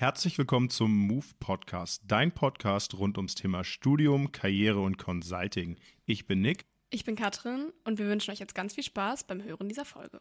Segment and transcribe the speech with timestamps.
[0.00, 5.76] Herzlich willkommen zum Move Podcast, dein Podcast rund ums Thema Studium, Karriere und Consulting.
[6.06, 6.66] Ich bin Nick.
[6.90, 10.20] Ich bin Katrin und wir wünschen euch jetzt ganz viel Spaß beim Hören dieser Folge.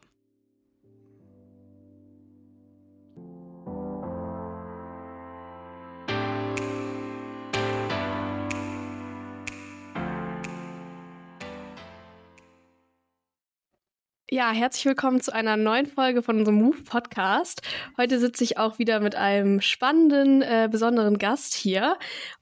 [14.30, 17.62] Ja, herzlich willkommen zu einer neuen Folge von unserem Move Podcast.
[17.98, 21.98] Heute sitze ich auch wieder mit einem spannenden, äh, besonderen Gast hier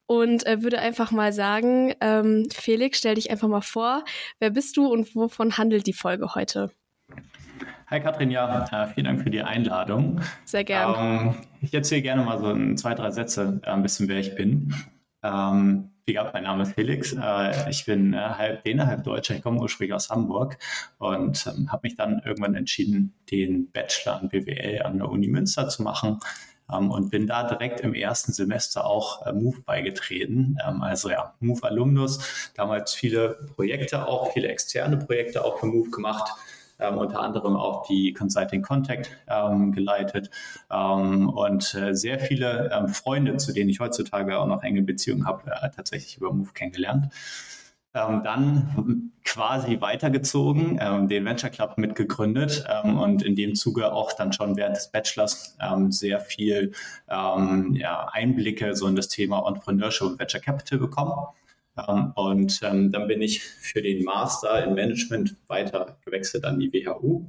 [0.07, 4.03] und äh, würde einfach mal sagen, ähm, Felix, stell dich einfach mal vor.
[4.39, 6.71] Wer bist du und wovon handelt die Folge heute?
[7.85, 10.21] Hi Katrin, ja, äh, vielen Dank für die Einladung.
[10.43, 10.97] Sehr gerne.
[10.97, 14.33] Ähm, ich erzähle gerne mal so in zwei, drei Sätze äh, ein bisschen, wer ich
[14.33, 14.73] bin.
[15.25, 17.13] Ähm, wie gesagt, mein Name ist Felix.
[17.13, 19.35] Äh, ich bin äh, halb Däne, halb Deutscher.
[19.35, 20.57] Ich komme ursprünglich aus Hamburg
[20.99, 25.67] und ähm, habe mich dann irgendwann entschieden, den Bachelor an BWL an der Uni Münster
[25.67, 26.19] zu machen.
[26.71, 30.57] Ähm, und bin da direkt im ersten Semester auch äh, Move beigetreten.
[30.65, 35.89] Ähm, also ja, Move Alumnus, damals viele Projekte auch, viele externe Projekte auch für Move
[35.89, 36.31] gemacht
[36.79, 40.29] ähm, unter anderem auch die Consulting Contact ähm, geleitet
[40.71, 45.25] ähm, und äh, sehr viele ähm, Freunde, zu denen ich heutzutage auch noch enge Beziehungen
[45.25, 47.13] habe, äh, tatsächlich über Move kennengelernt.
[47.93, 54.11] Ähm, dann quasi weitergezogen, ähm, den Venture Club mitgegründet ähm, und in dem Zuge auch
[54.11, 56.73] dann schon während des Bachelors ähm, sehr viel
[57.09, 61.13] ähm, ja, Einblicke so in das Thema Entrepreneurship und Venture Capital bekommen.
[61.77, 66.71] Ähm, und ähm, dann bin ich für den Master in Management weiter gewechselt an die
[66.71, 67.25] WHU.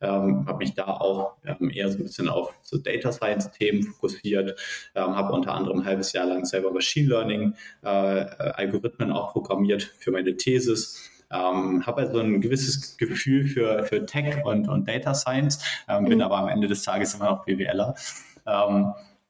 [0.00, 3.82] Ähm, habe mich da auch ähm, eher so ein bisschen auf so Data Science Themen
[3.82, 4.58] fokussiert,
[4.94, 9.82] ähm, habe unter anderem ein halbes Jahr lang selber Machine Learning äh, Algorithmen auch programmiert
[9.98, 11.10] für meine Thesis.
[11.30, 16.20] Ähm, habe also ein gewisses Gefühl für, für Tech und, und Data Science, bin mhm.
[16.20, 17.96] aber am Ende des Tages immer noch BWLer.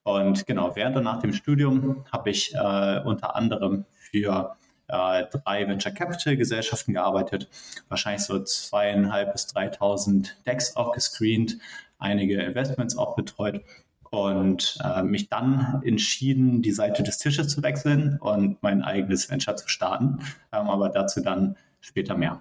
[0.06, 4.56] Und genau, während und nach dem Studium habe ich äh, unter anderem für
[4.88, 7.48] äh, drei Venture Capital Gesellschaften gearbeitet,
[7.88, 11.58] wahrscheinlich so zweieinhalb bis 3.000 Decks auch gescreent,
[11.98, 13.62] einige Investments auch betreut
[14.10, 19.56] und äh, mich dann entschieden, die Seite des Tisches zu wechseln und mein eigenes Venture
[19.56, 20.20] zu starten,
[20.52, 22.40] ähm, aber dazu dann später mehr.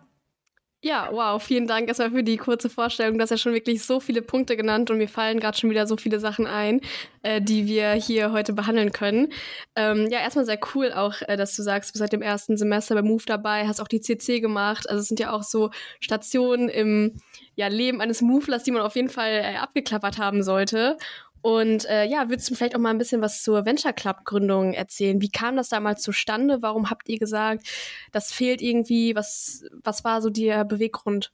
[0.88, 3.18] Ja, wow, vielen Dank erstmal für die kurze Vorstellung.
[3.18, 5.88] Du hast ja schon wirklich so viele Punkte genannt und mir fallen gerade schon wieder
[5.88, 6.80] so viele Sachen ein,
[7.24, 9.34] äh, die wir hier heute behandeln können.
[9.76, 12.56] Ähm, ja, erstmal sehr cool auch, äh, dass du sagst, du bist seit dem ersten
[12.56, 14.88] Semester bei Move dabei, hast auch die CC gemacht.
[14.88, 17.14] Also es sind ja auch so Stationen im
[17.56, 20.98] ja, Leben eines Movelers, die man auf jeden Fall äh, abgeklappert haben sollte.
[21.46, 24.74] Und äh, ja, würdest du vielleicht auch mal ein bisschen was zur Venture Club Gründung
[24.74, 25.22] erzählen?
[25.22, 26.64] Wie kam das damals zustande?
[26.64, 27.68] Warum habt ihr gesagt,
[28.12, 29.16] das fehlt irgendwie?
[29.16, 31.32] Was, was war so der Beweggrund?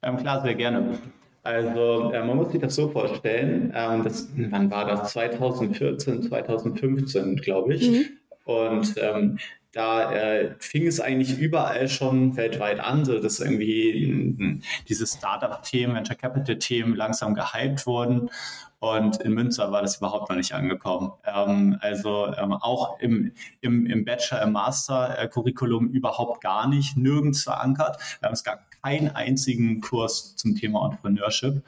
[0.00, 0.98] Ähm, klar, sehr gerne.
[1.42, 5.12] Also äh, man muss sich das so vorstellen, ähm, das, wann war das?
[5.12, 7.90] 2014, 2015, glaube ich.
[7.90, 8.06] Mhm.
[8.46, 9.38] Und ähm,
[9.72, 16.16] da äh, fing es eigentlich überall schon weltweit an, so dass irgendwie diese Startup-Themen, Venture
[16.16, 18.30] Capital-Themen langsam gehypt wurden.
[18.80, 21.12] Und in Münster war das überhaupt noch nicht angekommen.
[21.24, 27.98] Ähm, also ähm, auch im, im, im Bachelor, im Master-Curriculum überhaupt gar nicht, nirgends verankert.
[28.22, 31.62] Ähm, es gab keinen einzigen Kurs zum Thema Entrepreneurship.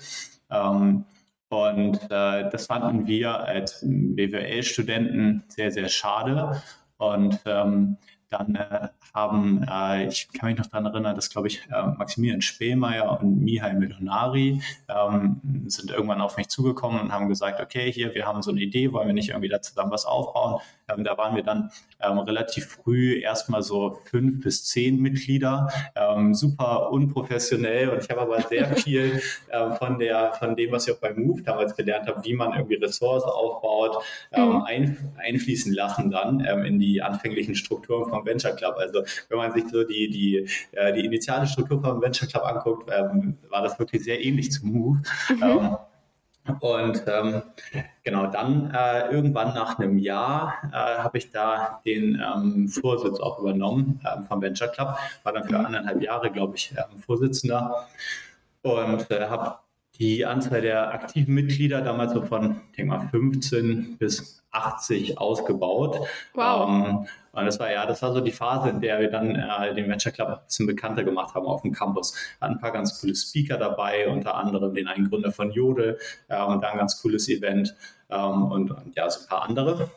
[0.51, 1.05] Ähm,
[1.51, 6.63] und äh, das fanden wir als BWL-Studenten sehr, sehr schade.
[7.03, 7.97] Und ähm,
[8.31, 12.41] dann äh, haben, äh, ich kann mich noch daran erinnern, dass, glaube ich, äh, Maximilian
[12.41, 18.15] Spehlmeier und Mihai Milonari ähm, sind irgendwann auf mich zugekommen und haben gesagt, okay, hier,
[18.15, 20.61] wir haben so eine Idee, wollen wir nicht irgendwie da zusammen was aufbauen?
[20.92, 21.70] Ähm, da waren wir dann
[22.00, 28.22] ähm, relativ früh erstmal so fünf bis zehn Mitglieder, ähm, super unprofessionell und ich habe
[28.22, 32.08] aber sehr viel äh, von der, von dem, was ich auch bei Move damals gelernt
[32.08, 34.62] habe, wie man irgendwie Ressourcen aufbaut, ähm, mhm.
[34.62, 38.77] ein, einfließen lassen dann ähm, in die anfänglichen Strukturen vom Venture Club.
[38.78, 42.91] Also wenn man sich so die, die, äh, die initiale Struktur vom Venture Club anguckt,
[42.92, 45.03] ähm, war das wirklich sehr ähnlich zu Move.
[45.28, 45.77] Mhm.
[46.60, 47.42] Und ähm,
[48.03, 53.39] genau, dann äh, irgendwann nach einem Jahr äh, habe ich da den ähm, Vorsitz auch
[53.39, 55.66] übernommen ähm, vom Venture Club, war dann für mhm.
[55.66, 57.86] anderthalb Jahre, glaube ich, ähm, Vorsitzender
[58.62, 59.59] und äh, habe
[59.98, 66.00] die Anzahl der aktiven Mitglieder damals so von, denke mal, 15 bis 80 ausgebaut.
[66.34, 66.68] Wow.
[66.68, 69.74] Ähm, und das war ja, das war so die Phase, in der wir dann äh,
[69.74, 72.15] den Venture Club ein bisschen bekannter gemacht haben auf dem Campus.
[72.41, 75.98] Hatten ein paar ganz coole Speaker dabei, unter anderem den einen Gründer von Jodel
[76.28, 77.74] äh, und da ein ganz cooles Event
[78.10, 79.91] ähm, und, und ja, so ein paar andere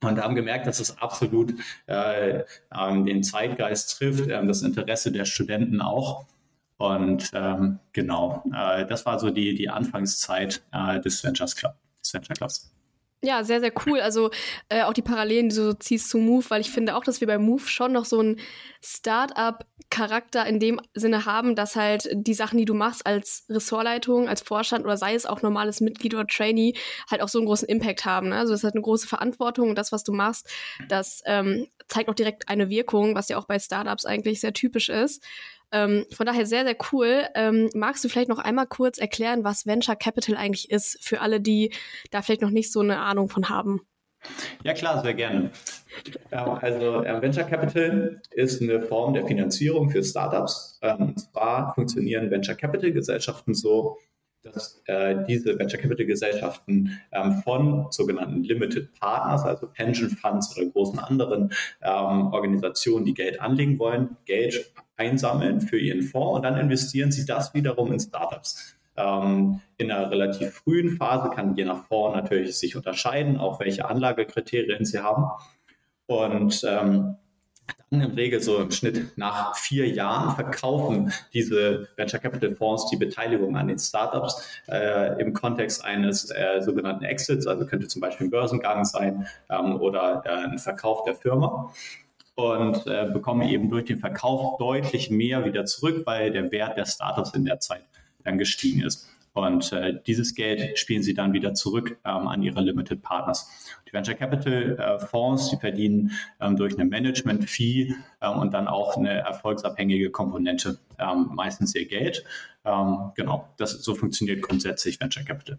[0.00, 1.54] und haben gemerkt, dass es absolut
[1.86, 2.42] äh,
[2.76, 6.26] ähm, den Zeitgeist trifft, äh, das Interesse der Studenten auch.
[6.84, 12.12] Und ähm, genau, äh, das war so die, die Anfangszeit äh, des Ventures Club, des
[12.12, 12.74] Venture Clubs.
[13.24, 14.00] Ja, sehr, sehr cool.
[14.00, 14.30] Also
[14.68, 17.22] äh, auch die Parallelen, die du so ziehst zu Move, weil ich finde auch, dass
[17.22, 18.38] wir bei Move schon noch so einen
[18.82, 24.42] Start-up-Charakter in dem Sinne haben, dass halt die Sachen, die du machst als Ressortleitung, als
[24.42, 26.74] Vorstand oder sei es auch normales Mitglied oder Trainee,
[27.10, 28.28] halt auch so einen großen Impact haben.
[28.28, 28.36] Ne?
[28.36, 30.50] Also das ist halt eine große Verantwortung und das, was du machst,
[30.88, 34.90] das ähm, zeigt auch direkt eine Wirkung, was ja auch bei Startups eigentlich sehr typisch
[34.90, 35.24] ist.
[35.74, 37.24] Ähm, von daher sehr, sehr cool.
[37.34, 41.40] Ähm, magst du vielleicht noch einmal kurz erklären, was Venture Capital eigentlich ist, für alle,
[41.40, 41.72] die
[42.10, 43.82] da vielleicht noch nicht so eine Ahnung von haben?
[44.62, 45.50] Ja, klar, sehr gerne.
[46.30, 50.78] Also Venture Capital ist eine Form der Finanzierung für Startups.
[50.80, 53.98] Ähm, und zwar funktionieren Venture Capital Gesellschaften so,
[54.42, 60.66] dass äh, diese Venture Capital Gesellschaften ähm, von sogenannten Limited Partners, also Pension Funds oder
[60.70, 61.50] großen anderen
[61.82, 67.26] ähm, Organisationen, die Geld anlegen wollen, Geld einsammeln für ihren Fonds und dann investieren sie
[67.26, 68.76] das wiederum in Startups.
[68.96, 73.88] Ähm, in einer relativ frühen Phase kann je nach Fonds natürlich sich unterscheiden, auch welche
[73.88, 75.26] Anlagekriterien sie haben.
[76.06, 77.16] Und ähm,
[77.90, 82.96] dann im Regel so im Schnitt nach vier Jahren verkaufen diese Venture Capital Fonds die
[82.96, 88.26] Beteiligung an den Startups äh, im Kontext eines äh, sogenannten Exits, also könnte zum Beispiel
[88.26, 91.72] ein Börsengang sein ähm, oder äh, ein Verkauf der Firma
[92.34, 96.86] und äh, bekommen eben durch den Verkauf deutlich mehr wieder zurück, weil der Wert der
[96.86, 97.84] Startups in der Zeit
[98.24, 99.08] dann gestiegen ist.
[99.34, 103.50] Und äh, dieses Geld spielen sie dann wieder zurück ähm, an ihre Limited Partners.
[103.88, 108.96] Die Venture Capital äh, Fonds, die verdienen ähm, durch eine Management-Fee ähm, und dann auch
[108.96, 112.24] eine erfolgsabhängige Komponente ähm, meistens ihr Geld.
[112.64, 115.58] Ähm, genau, das, so funktioniert grundsätzlich Venture Capital.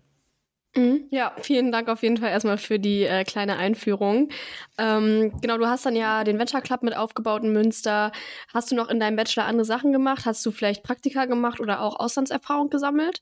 [0.75, 1.06] Mhm.
[1.10, 4.30] Ja, vielen Dank auf jeden Fall erstmal für die äh, kleine Einführung.
[4.77, 8.12] Ähm, genau, du hast dann ja den Venture Club mit aufgebaut in Münster.
[8.54, 10.25] Hast du noch in deinem Bachelor andere Sachen gemacht?
[10.25, 13.22] Hast du vielleicht Praktika gemacht oder auch Auslandserfahrung gesammelt?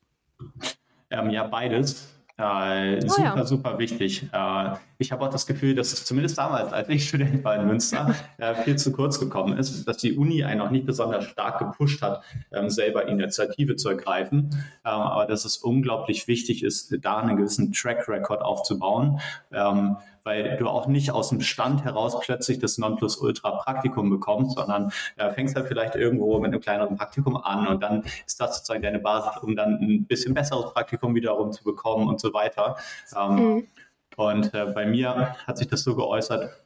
[1.11, 2.09] Ähm, ja, beides.
[2.37, 3.45] Äh, oh, super, ja.
[3.45, 4.23] super wichtig.
[4.31, 4.71] Äh,
[5.03, 8.55] ich habe auch das Gefühl, dass zumindest damals, als ich Student war in Münster, äh,
[8.55, 12.23] viel zu kurz gekommen ist, dass die Uni einen noch nicht besonders stark gepusht hat,
[12.53, 14.49] ähm, selber Initiative zu ergreifen.
[14.85, 19.19] Ähm, aber dass es unglaublich wichtig ist, da einen gewissen Track Record aufzubauen.
[19.51, 25.29] Ähm, weil du auch nicht aus dem Stand heraus plötzlich das Nonplusultra-Praktikum bekommst, sondern äh,
[25.31, 28.99] fängst halt vielleicht irgendwo mit einem kleineren Praktikum an und dann ist das sozusagen deine
[28.99, 32.77] Basis, um dann ein bisschen besseres Praktikum wiederum zu bekommen und so weiter.
[33.17, 33.67] Ähm, mhm.
[34.15, 36.63] Und äh, bei mir hat sich das so geäußert,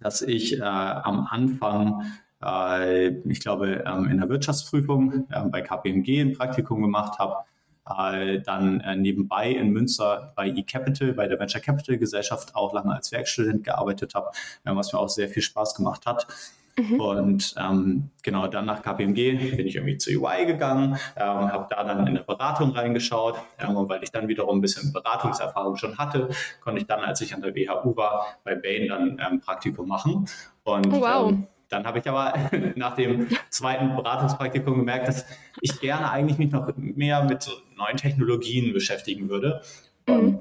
[0.00, 2.04] dass ich äh, am Anfang
[2.42, 7.44] äh, ich glaube, ähm, in der Wirtschaftsprüfung äh, bei KPMG ein Praktikum gemacht habe
[7.86, 12.94] äh, dann äh, nebenbei in Münster bei eCapital, bei der Venture Capital Gesellschaft auch lange
[12.94, 14.30] als Werkstudent gearbeitet habe,
[14.64, 16.26] äh, was mir auch sehr viel Spaß gemacht hat.
[16.76, 17.00] Mhm.
[17.00, 21.84] Und ähm, genau dann nach KPMG bin ich irgendwie zu UI gegangen, ähm, habe da
[21.84, 23.36] dann in der Beratung reingeschaut.
[23.58, 26.30] Ähm, und weil ich dann wiederum ein bisschen Beratungserfahrung schon hatte,
[26.60, 30.26] konnte ich dann, als ich an der WHU war, bei Bain dann ähm, Praktikum machen.
[30.64, 31.30] Und oh, wow.
[31.30, 32.34] Ähm, dann habe ich aber
[32.76, 35.26] nach dem zweiten Beratungspraktikum gemerkt, dass
[35.60, 39.62] ich gerne eigentlich mich noch mehr mit so neuen Technologien beschäftigen würde.
[40.06, 40.14] Mhm.
[40.14, 40.38] Und äh,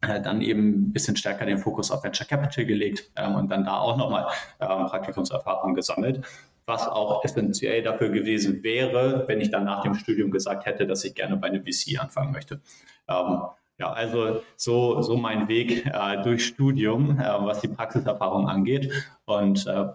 [0.00, 3.78] dann eben ein bisschen stärker den Fokus auf Venture Capital gelegt ähm, und dann da
[3.78, 4.26] auch nochmal
[4.60, 6.24] ähm, Praktikumserfahrung gesammelt,
[6.66, 11.04] was auch essentiell dafür gewesen wäre, wenn ich dann nach dem Studium gesagt hätte, dass
[11.04, 12.60] ich gerne bei einem VC anfangen möchte.
[13.08, 13.40] Ähm,
[13.78, 18.92] ja, also so, so mein Weg äh, durch Studium, äh, was die Praxiserfahrung angeht.
[19.24, 19.86] Und äh,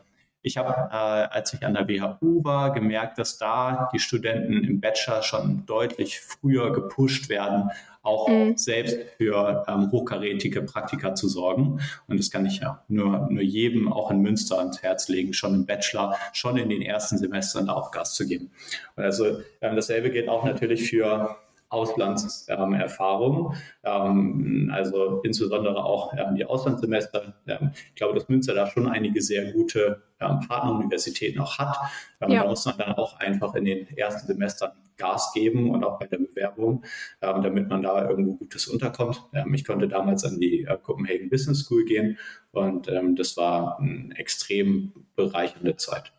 [0.42, 4.80] ich habe, äh, als ich an der WHU war, gemerkt, dass da die Studenten im
[4.82, 7.72] Bachelor schon deutlich früher gepusht werden,
[8.04, 8.58] auch mhm.
[8.58, 11.80] selbst für ähm, hochkarätige Praktika zu sorgen.
[12.08, 15.56] Und das kann ich ja nur, nur jedem auch in Münster ans Herz legen, schon
[15.56, 18.52] im Bachelor, schon in den ersten Semestern da auch Gas zu geben.
[18.96, 19.26] Und also
[19.62, 21.38] ähm, dasselbe gilt auch natürlich für
[21.70, 23.56] Auslandserfahrung.
[23.84, 27.34] Ähm, also insbesondere auch ähm, die Auslandssemester.
[27.48, 31.76] Ähm, ich glaube, dass Münster da schon einige sehr gute Partneruniversitäten auch hat.
[32.22, 32.44] Ja.
[32.44, 36.08] Da muss man dann auch einfach in den ersten Semestern Gas geben und auch bei
[36.08, 36.84] der Bewerbung,
[37.20, 39.24] damit man da irgendwo Gutes unterkommt.
[39.54, 42.18] ich konnte damals an die äh, Copenhagen Business School gehen
[42.52, 46.14] und das war eine extrem bereichernde Zeit.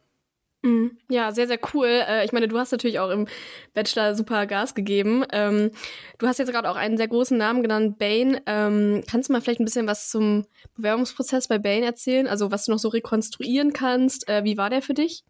[0.65, 0.97] Mhm.
[1.11, 1.87] Ja, sehr, sehr cool.
[1.87, 3.27] Äh, ich meine, du hast natürlich auch im
[3.75, 5.23] Bachelor super Gas gegeben.
[5.31, 5.71] Ähm,
[6.19, 8.41] du hast jetzt gerade auch einen sehr großen Namen genannt, Bain.
[8.47, 12.27] Ähm, kannst du mal vielleicht ein bisschen was zum Bewerbungsprozess bei Bain erzählen?
[12.27, 14.27] Also was du noch so rekonstruieren kannst.
[14.27, 15.25] Äh, wie war der für dich?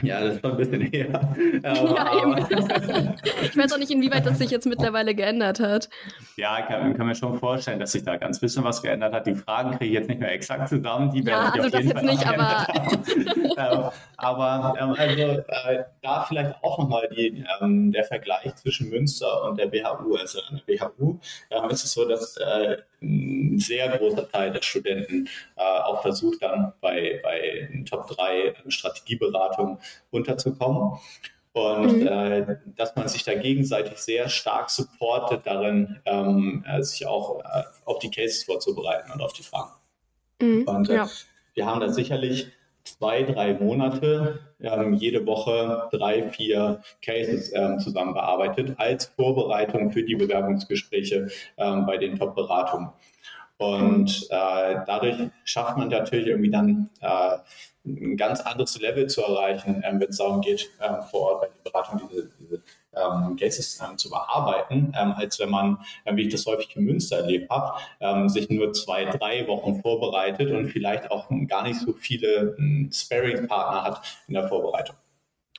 [0.00, 1.08] Ja, das ist schon ein bisschen her.
[1.62, 3.14] ja, eben.
[3.42, 5.90] ich weiß auch nicht, inwieweit das sich jetzt mittlerweile geändert hat.
[6.36, 9.26] Ja, kann, kann mir schon vorstellen, dass sich da ganz bisschen was geändert hat.
[9.26, 11.10] Die Fragen kriege ich jetzt nicht mehr exakt zusammen.
[11.10, 12.66] Die ja, also das jetzt Fall nicht, aber...
[13.58, 19.58] ähm, aber ähm, also äh, da vielleicht auch nochmal ähm, der Vergleich zwischen Münster und
[19.58, 20.16] der BHU.
[20.16, 21.18] Also an der BHU
[21.50, 26.42] ähm, ist es so, dass äh, ein sehr großer Teil der Studenten äh, auch versucht
[26.42, 29.78] dann bei, bei Top 3 Strategieberatung
[30.10, 30.98] unterzukommen.
[31.52, 32.06] Und mhm.
[32.06, 37.64] äh, dass man sich da gegenseitig sehr stark supportet darin, ähm, äh, sich auch äh,
[37.84, 39.72] auf die Cases vorzubereiten und auf die Fragen.
[40.40, 40.62] Mhm.
[40.62, 41.08] Und äh, ja.
[41.54, 42.50] wir haben da sicherlich
[42.84, 50.02] zwei, drei Monate ähm, jede Woche drei, vier Cases ähm, zusammen bearbeitet als Vorbereitung für
[50.02, 52.90] die Bewerbungsgespräche ähm, bei den Top-Beratungen.
[53.58, 57.38] Und äh, dadurch schafft man natürlich irgendwie dann äh,
[57.84, 61.48] ein ganz anderes Level zu erreichen, ähm, wenn es darum geht, ähm, vor Ort bei
[61.48, 62.62] der Beratung diese, diese
[62.94, 67.18] ähm, ähm, zu bearbeiten, ähm, als wenn man, ähm, wie ich das häufig in Münster
[67.18, 71.92] erlebt habe, ähm, sich nur zwei, drei Wochen vorbereitet und vielleicht auch gar nicht so
[71.92, 74.96] viele ähm, Sparring-Partner hat in der Vorbereitung.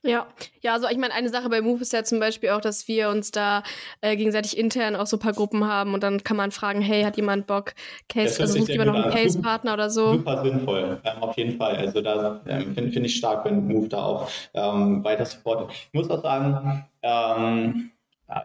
[0.06, 0.28] Ja,
[0.62, 3.08] ja, also ich meine, eine Sache bei Move ist ja zum Beispiel auch, dass wir
[3.08, 3.64] uns da
[4.02, 7.04] äh, gegenseitig intern auch so ein paar Gruppen haben und dann kann man fragen, hey,
[7.04, 7.74] hat jemand Bock,
[8.10, 10.14] Case, also sucht jemand noch einen Case-Partner oder so?
[10.14, 11.78] Super sinnvoll, ähm, auf jeden Fall.
[11.78, 15.70] Also da ähm, finde find ich stark, wenn Move da auch ähm, weiter supportet.
[15.72, 17.92] Ich muss auch sagen, ähm,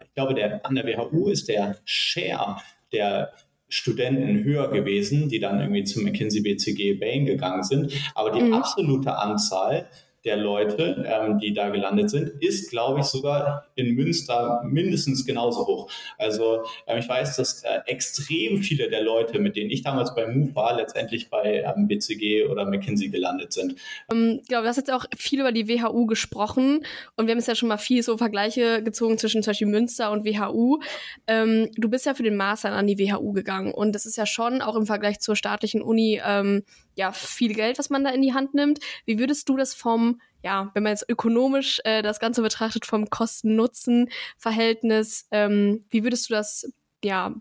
[0.02, 2.58] ich glaube, der, an der WHU ist der Share
[2.92, 3.32] der
[3.68, 7.92] Studenten höher gewesen, die dann irgendwie zum McKinsey BCG Bain gegangen sind.
[8.14, 8.54] Aber die mhm.
[8.54, 9.88] absolute Anzahl
[10.24, 15.66] der Leute, ähm, die da gelandet sind, ist, glaube ich, sogar in Münster mindestens genauso
[15.66, 15.90] hoch.
[16.18, 20.26] Also äh, ich weiß, dass äh, extrem viele der Leute, mit denen ich damals bei
[20.26, 23.76] Move war, letztendlich bei ähm, BCG oder McKinsey gelandet sind.
[24.10, 26.84] Ähm, genau, du hast jetzt auch viel über die WHU gesprochen
[27.16, 30.10] und wir haben jetzt ja schon mal viel so Vergleiche gezogen zwischen zum Beispiel Münster
[30.10, 30.80] und WHU.
[31.28, 34.26] Ähm, du bist ja für den Master an die WHU gegangen und das ist ja
[34.26, 36.64] schon auch im Vergleich zur staatlichen Uni ähm,
[36.98, 38.80] ja viel Geld, was man da in die Hand nimmt.
[39.06, 43.08] Wie würdest du das vom, ja, wenn man jetzt ökonomisch äh, das Ganze betrachtet, vom
[43.08, 46.70] Kosten-Nutzen-Verhältnis, ähm, wie würdest du das,
[47.02, 47.34] ja,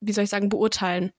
[0.00, 1.12] wie soll ich sagen, beurteilen?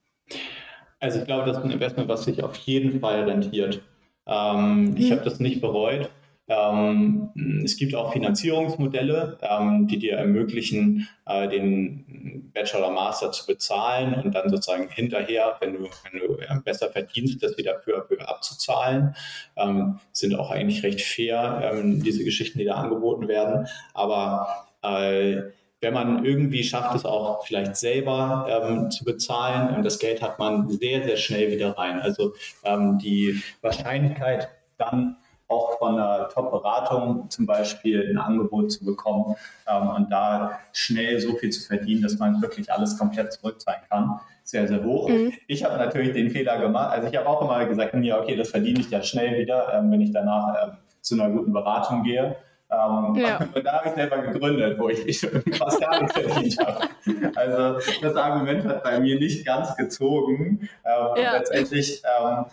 [0.98, 3.82] Also ich glaube, das ist ein Investment, was sich auf jeden Fall rentiert.
[4.26, 4.96] Ähm, mhm.
[4.96, 6.10] Ich habe das nicht bereut.
[6.52, 14.14] Ähm, es gibt auch Finanzierungsmodelle, ähm, die dir ermöglichen, äh, den Bachelor Master zu bezahlen
[14.14, 18.28] und dann sozusagen hinterher, wenn du, wenn du äh, besser verdienst, das wieder für, für
[18.28, 19.14] abzuzahlen.
[19.56, 23.66] Ähm, sind auch eigentlich recht fair, ähm, diese Geschichten, die da angeboten werden.
[23.94, 25.42] Aber äh,
[25.80, 30.68] wenn man irgendwie schafft, es auch vielleicht selber ähm, zu bezahlen, das Geld hat man
[30.68, 32.00] sehr, sehr schnell wieder rein.
[32.00, 35.16] Also ähm, die Wahrscheinlichkeit dann
[35.52, 39.36] auch von einer Top-Beratung zum Beispiel ein Angebot zu bekommen
[39.68, 44.20] ähm, und da schnell so viel zu verdienen, dass man wirklich alles komplett zurückzahlen kann.
[44.44, 45.08] Sehr, sehr hoch.
[45.08, 45.32] Mhm.
[45.46, 46.92] Ich habe natürlich den Fehler gemacht.
[46.92, 49.90] Also ich habe auch immer gesagt, ja, okay, das verdiene ich ja schnell wieder, ähm,
[49.90, 52.36] wenn ich danach ähm, zu einer guten Beratung gehe.
[52.70, 53.38] Ähm, ja.
[53.54, 55.20] Und da habe ich selber gegründet, wo ich, ich
[55.58, 56.88] fast gar nicht verdient habe.
[57.36, 60.68] Also das Argument hat bei mir nicht ganz gezogen.
[60.84, 61.36] Ähm, ja.
[61.36, 62.46] Letztendlich ähm,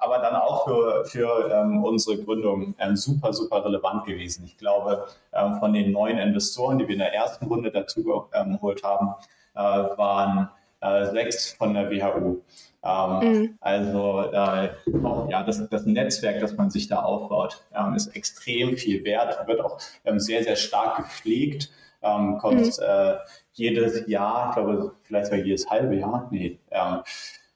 [0.00, 4.44] aber dann auch für, für ähm, unsere Gründung ähm, super, super relevant gewesen.
[4.46, 8.52] Ich glaube, ähm, von den neuen Investoren, die wir in der ersten Runde dazu ähm,
[8.52, 9.14] geholt haben,
[9.54, 10.48] äh, waren
[10.80, 12.40] äh, sechs von der WHU.
[12.82, 13.58] Ähm, mhm.
[13.60, 14.70] Also äh,
[15.04, 19.46] auch, ja, das, das Netzwerk, das man sich da aufbaut, ähm, ist extrem viel wert,
[19.46, 19.78] wird auch
[20.16, 21.70] sehr, sehr stark gepflegt.
[22.00, 22.72] kommt mhm.
[22.80, 23.16] äh,
[23.52, 26.96] jedes Jahr, ich glaube, vielleicht sogar jedes halbe Jahr, nee, äh,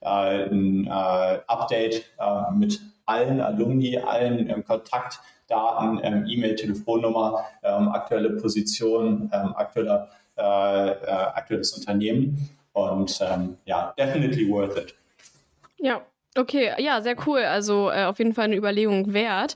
[0.05, 0.89] ein äh,
[1.47, 10.09] Update äh, mit allen Alumni, allen ähm, Kontaktdaten, ähm, E-Mail, Telefonnummer, ähm, aktuelle Position, aktueller,
[10.37, 13.21] aktuelles Unternehmen und
[13.63, 14.95] ja, definitely worth it.
[15.77, 16.01] Ja,
[16.37, 17.39] Okay, ja, sehr cool.
[17.39, 19.55] Also äh, auf jeden Fall eine Überlegung wert.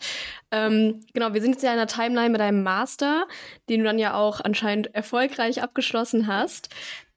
[0.49, 3.27] Ähm, genau, wir sind jetzt ja in der Timeline mit deinem Master,
[3.67, 6.69] den du dann ja auch anscheinend erfolgreich abgeschlossen hast.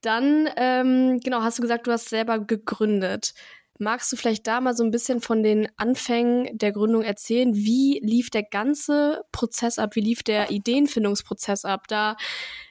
[0.02, 3.34] Dann, ähm, genau, hast du gesagt, du hast selber gegründet.
[3.78, 7.54] Magst du vielleicht da mal so ein bisschen von den Anfängen der Gründung erzählen?
[7.54, 9.96] Wie lief der ganze Prozess ab?
[9.96, 11.88] Wie lief der Ideenfindungsprozess ab?
[11.88, 12.16] Da,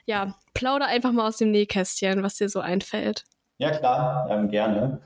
[0.06, 3.24] ja, plauder einfach mal aus dem Nähkästchen, was dir so einfällt.
[3.58, 5.00] Ja, klar, ähm, gerne.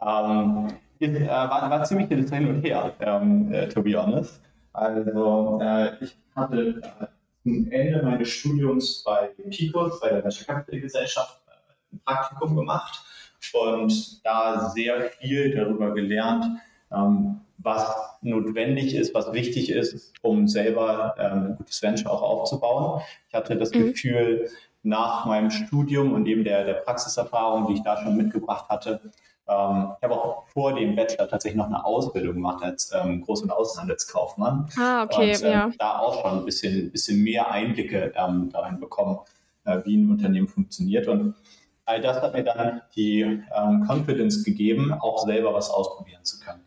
[0.00, 4.40] Ähm, ist, äh, war, war ziemlich viel Hin und Her, ähm, äh, to be honest.
[4.72, 7.06] Also, äh, ich hatte äh,
[7.42, 11.41] zum Ende meines Studiums bei Picos, bei der Venture Capital Gesellschaft,
[12.04, 13.02] Praktikum gemacht
[13.52, 16.46] und da sehr viel darüber gelernt,
[16.92, 23.02] ähm, was notwendig ist, was wichtig ist, um selber ähm, ein gutes Venture auch aufzubauen.
[23.28, 23.88] Ich hatte das mhm.
[23.88, 24.48] Gefühl,
[24.82, 29.00] nach meinem Studium und eben der, der Praxiserfahrung, die ich da schon mitgebracht hatte,
[29.48, 33.42] ähm, ich habe auch vor dem Bachelor tatsächlich noch eine Ausbildung gemacht als ähm, Groß-
[33.42, 34.68] und Außenhandelskaufmann.
[34.78, 35.70] Ah, okay, und, ähm, ja.
[35.78, 39.18] Da auch schon ein bisschen, bisschen mehr Einblicke ähm, darin bekommen,
[39.64, 41.08] äh, wie ein Unternehmen funktioniert.
[41.08, 41.34] Und
[41.84, 46.60] all das hat mir dann die ähm, Confidence gegeben, auch selber was ausprobieren zu können.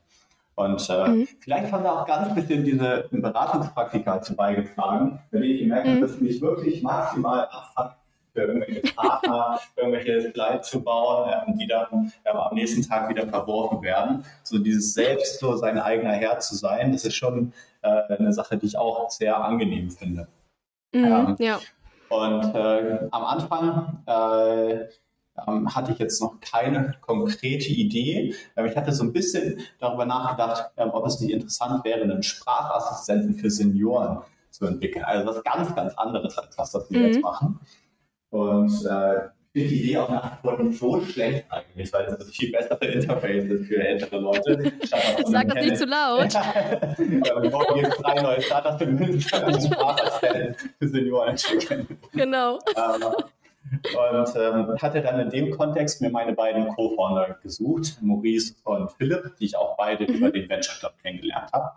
[0.56, 1.28] Und äh, mhm.
[1.40, 6.02] vielleicht haben da auch ganz bisschen diese Beratungspraktika zu beigetragen, wenn ich gemerkt habe, mhm.
[6.02, 7.98] dass ich mich wirklich maximal abfuckt
[8.34, 13.28] für irgendwelche Partner, irgendwelche Slides zu bauen, ähm, die dann ähm, am nächsten Tag wieder
[13.28, 14.26] verworfen werden.
[14.44, 18.58] So dieses selbst so sein eigener Herr zu sein, das ist schon äh, eine Sache,
[18.58, 20.28] die ich auch sehr angenehm finde.
[20.94, 21.60] Mhm, ähm, ja.
[22.10, 24.86] Und äh, am Anfang äh,
[25.48, 28.34] ähm, hatte ich jetzt noch keine konkrete Idee.
[28.56, 32.24] Ähm, ich hatte so ein bisschen darüber nachgedacht, ähm, ob es nicht interessant wäre, einen
[32.24, 35.04] Sprachassistenten für Senioren zu entwickeln.
[35.04, 37.06] Also was ganz, ganz anderes als das, was wir mhm.
[37.06, 37.60] jetzt machen.
[38.30, 42.86] Und äh, finde die Idee auch nach wie so schlecht eigentlich, weil es viel bessere
[42.86, 44.74] Interface ist für ältere Leute.
[45.26, 46.34] Sag das nicht zu laut.
[46.98, 51.88] wir brauchen jetzt drei neue Startups für Sprachassistenten für Senioren entwickeln.
[52.12, 52.60] Genau.
[53.72, 59.36] Und ähm, hatte dann in dem Kontext mir meine beiden Co-Founder gesucht, Maurice und Philipp,
[59.40, 60.18] die ich auch beide mhm.
[60.18, 61.72] über den Venture Club kennengelernt habe.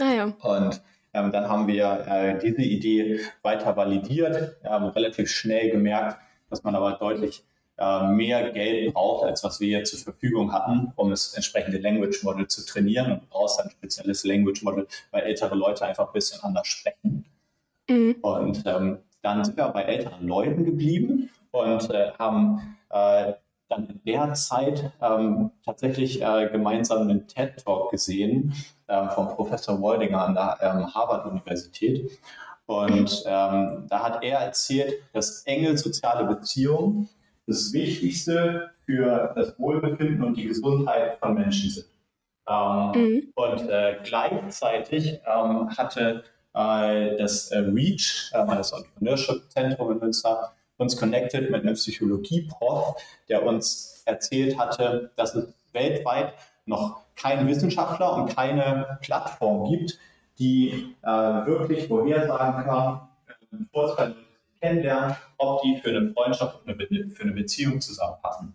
[0.00, 0.24] Ah ja.
[0.42, 0.82] Und
[1.14, 6.18] ähm, dann haben wir äh, diese Idee weiter validiert, ähm, relativ schnell gemerkt,
[6.50, 7.42] dass man aber deutlich
[7.78, 12.46] äh, mehr Geld braucht, als was wir zur Verfügung hatten, um das entsprechende Language Model
[12.48, 13.12] zu trainieren.
[13.12, 17.24] Und du brauchst ein spezielles Language Model, weil ältere Leute einfach ein bisschen anders sprechen.
[17.88, 18.16] Mhm.
[18.20, 23.32] Und ähm, dann sind wir bei älteren Leuten geblieben und äh, haben äh,
[23.68, 28.54] dann in der Zeit ähm, tatsächlich äh, gemeinsam einen TED-Talk gesehen
[28.88, 32.08] ähm, vom Professor Waldinger an der ähm, Harvard-Universität.
[32.66, 37.08] Und ähm, da hat er erzählt, dass enge soziale Beziehungen
[37.48, 41.86] das Wichtigste für das Wohlbefinden und die Gesundheit von Menschen sind.
[42.48, 43.32] Ähm, mhm.
[43.34, 46.22] Und äh, gleichzeitig ähm, hatte
[46.56, 52.96] das äh, REACH, äh, das Entrepreneurship-Zentrum in Münster, uns connected mit einem Psychologie-Prof,
[53.28, 56.32] der uns erzählt hatte, dass es weltweit
[56.64, 59.98] noch keinen Wissenschaftler und keine Plattform gibt,
[60.38, 63.08] die äh, wirklich vorhersagen kann,
[63.50, 64.14] es
[64.60, 66.74] kennenlernen, ob die für eine Freundschaft und
[67.14, 68.54] für eine Beziehung zusammenpassen.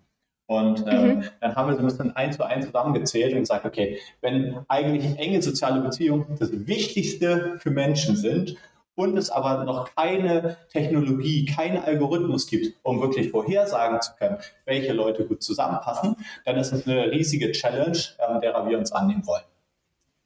[0.52, 1.24] Und ähm, mhm.
[1.40, 5.18] dann haben wir so ein bisschen eins zu eins zusammengezählt und gesagt, okay, wenn eigentlich
[5.18, 8.58] enge soziale Beziehungen das Wichtigste für Menschen sind
[8.96, 14.92] und es aber noch keine Technologie, keinen Algorithmus gibt, um wirklich vorhersagen zu können, welche
[14.92, 19.46] Leute gut zusammenpassen, dann ist es eine riesige Challenge, ähm, derer wir uns annehmen wollen.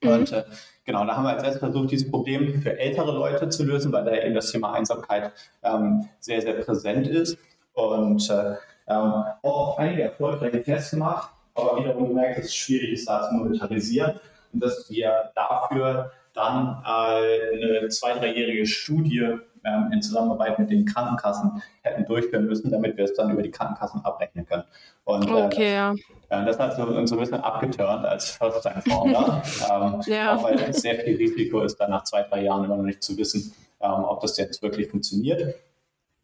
[0.02, 0.10] Mhm.
[0.10, 0.44] Und äh,
[0.86, 4.06] genau, da haben wir als erstes versucht, dieses Problem für ältere Leute zu lösen, weil
[4.06, 7.38] da eben das Thema Einsamkeit ähm, sehr, sehr präsent ist.
[7.74, 8.56] Und äh,
[8.88, 13.36] ähm, auch einige erfolgreiche Tests gemacht, aber wiederum gemerkt, dass es schwierig ist, da zu
[13.36, 14.20] monetarisieren
[14.54, 20.86] und dass wir dafür dann äh, eine zwei-, dreijährige Studie ähm, in Zusammenarbeit mit den
[20.86, 24.64] Krankenkassen hätten durchführen müssen, damit wir es dann über die Krankenkassen abrechnen können.
[25.06, 25.96] Und, äh, okay, ja.
[26.30, 30.36] Äh, das hat uns so ein bisschen abgeturnt als First-Time-Founder, ähm, ja.
[30.36, 33.02] auch weil es sehr viel Risiko ist, dann nach zwei, drei Jahren immer noch nicht
[33.02, 35.56] zu wissen, ähm, ob das jetzt wirklich funktioniert.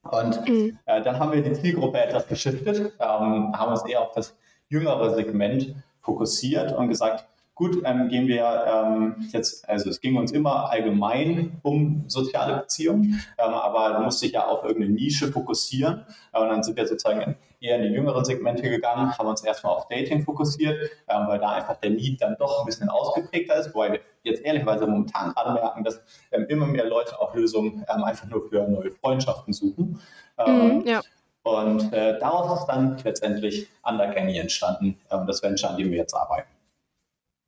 [0.04, 0.80] Und mhm.
[0.86, 4.36] äh, dann haben wir die Zielgruppe etwas geschiftet, ähm, haben uns eher auf das
[4.70, 7.28] jüngere Segment fokussiert und gesagt,
[7.62, 13.21] gut, ähm, gehen wir ähm, jetzt, also es ging uns immer allgemein um soziale Beziehungen,
[13.38, 16.04] ähm, aber du musst dich ja auf irgendeine Nische fokussieren.
[16.34, 19.88] und dann sind wir sozusagen eher in die jüngeren Segmente gegangen, haben uns erstmal auf
[19.89, 23.91] Dating fokussiert, ähm, weil da einfach der Need dann doch ein bisschen ausgeprägter ist, weil
[23.91, 28.28] wir jetzt ehrlicherweise momentan gerade merken, dass ähm, immer mehr Leute auch Lösungen ähm, einfach
[28.28, 30.00] nur für neue Freundschaften suchen.
[30.43, 31.02] Mhm, ja.
[31.43, 36.47] Und äh, daraus ist dann letztendlich Undercanny entstanden, das Venture, an dem wir jetzt arbeiten.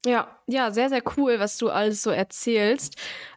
[0.06, 2.96] Ja, ja, sehr, sehr cool, was du alles so erzählst.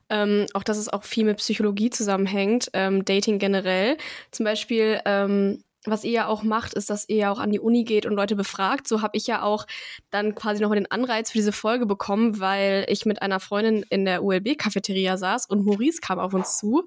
[0.08, 3.96] Ähm, auch dass es auch viel mit Psychologie zusammenhängt, ähm, Dating generell.
[4.30, 7.60] Zum Beispiel ähm, was ihr ja auch macht, ist, dass ihr ja auch an die
[7.60, 8.88] Uni geht und Leute befragt.
[8.88, 9.66] So habe ich ja auch
[10.10, 14.04] dann quasi nochmal den Anreiz für diese Folge bekommen, weil ich mit einer Freundin in
[14.04, 16.84] der ULB-Cafeteria saß und Maurice kam auf uns zu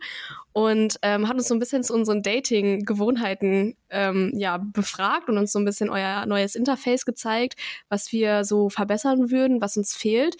[0.51, 5.51] und ähm, hat uns so ein bisschen zu unseren Dating-Gewohnheiten ähm, ja, befragt und uns
[5.51, 7.55] so ein bisschen euer neues Interface gezeigt,
[7.89, 10.35] was wir so verbessern würden, was uns fehlt.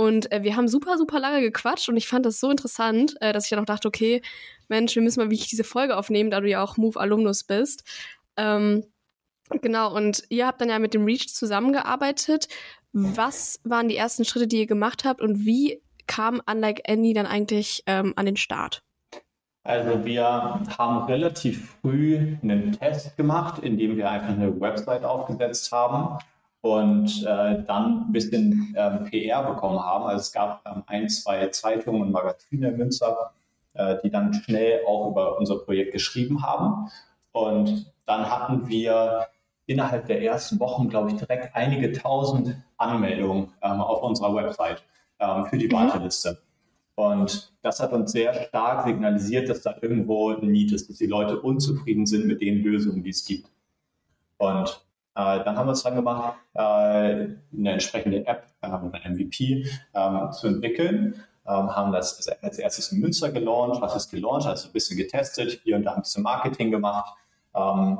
[0.00, 3.34] Und äh, wir haben super, super lange gequatscht und ich fand das so interessant, äh,
[3.34, 4.22] dass ich dann auch dachte, okay,
[4.68, 7.84] Mensch, wir müssen mal wirklich diese Folge aufnehmen, da du ja auch Move-Alumnus bist.
[8.38, 8.86] Ähm,
[9.60, 12.48] genau, und ihr habt dann ja mit dem Reach zusammengearbeitet.
[12.94, 17.26] Was waren die ersten Schritte, die ihr gemacht habt und wie kam Unlike Andy dann
[17.26, 18.82] eigentlich ähm, an den Start?
[19.64, 20.24] Also wir
[20.78, 26.18] haben relativ früh einen Test gemacht, in dem wir einfach eine Website aufgesetzt haben
[26.62, 30.04] und äh, dann ein bisschen ähm, PR bekommen haben.
[30.04, 33.32] Also es gab ähm, ein, zwei Zeitungen und Magazine in Münster,
[33.74, 36.90] äh, die dann schnell auch über unser Projekt geschrieben haben.
[37.32, 39.26] Und dann hatten wir
[39.66, 44.82] innerhalb der ersten Wochen, glaube ich, direkt einige tausend Anmeldungen ähm, auf unserer Website
[45.18, 45.72] ähm, für die mhm.
[45.72, 46.42] Warteliste.
[46.94, 51.06] Und das hat uns sehr stark signalisiert, dass da irgendwo ein Need ist, dass die
[51.06, 53.48] Leute unzufrieden sind mit den Lösungen, die es gibt.
[54.36, 54.84] Und
[55.44, 60.48] dann haben wir uns dran gemacht, äh, eine entsprechende App, äh, oder MVP, ähm, zu
[60.48, 61.22] entwickeln.
[61.46, 65.60] Ähm, haben das als erstes in Münster gelauncht, was ist gelauncht, also ein bisschen getestet,
[65.64, 67.14] hier und da ein bisschen Marketing gemacht.
[67.54, 67.98] Ähm,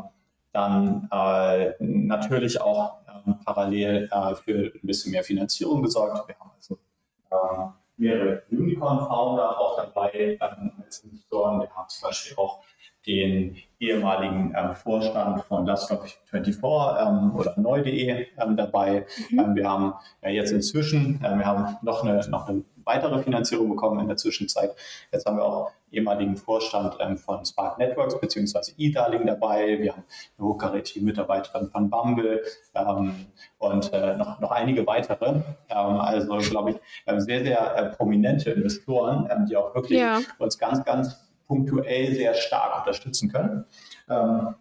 [0.53, 2.99] dann äh, natürlich auch
[3.45, 6.27] parallel äh, für ein bisschen mehr Finanzierung gesorgt.
[6.29, 6.79] Wir haben also
[7.97, 11.61] mehrere Unicorn-Founder auch dabei als Investoren.
[11.61, 12.63] Wir haben zum Beispiel auch
[13.07, 19.07] den ehemaligen ähm, Vorstand von Laststop24 ähm, oder neu.de ähm, dabei.
[19.31, 19.39] Mhm.
[19.39, 23.71] Ähm, wir haben ja jetzt inzwischen, äh, wir haben noch eine, noch eine weitere Finanzierung
[23.71, 24.75] bekommen in der Zwischenzeit.
[25.13, 28.73] Jetzt haben wir auch ehemaligen Vorstand ähm, von Spark Networks bzw.
[28.77, 29.79] E-Darling dabei.
[29.81, 30.05] Wir haben
[30.39, 32.43] eine hochkarätige Mitarbeiterin von Bumble
[32.75, 33.15] ähm,
[33.59, 35.41] und äh, noch, noch einige weitere.
[35.69, 36.77] also, glaube ich,
[37.23, 40.21] sehr, sehr äh, prominente Investoren, die auch wirklich ja.
[40.39, 43.65] uns ganz, ganz punktuell sehr stark unterstützen können.
[44.09, 44.55] Ähm,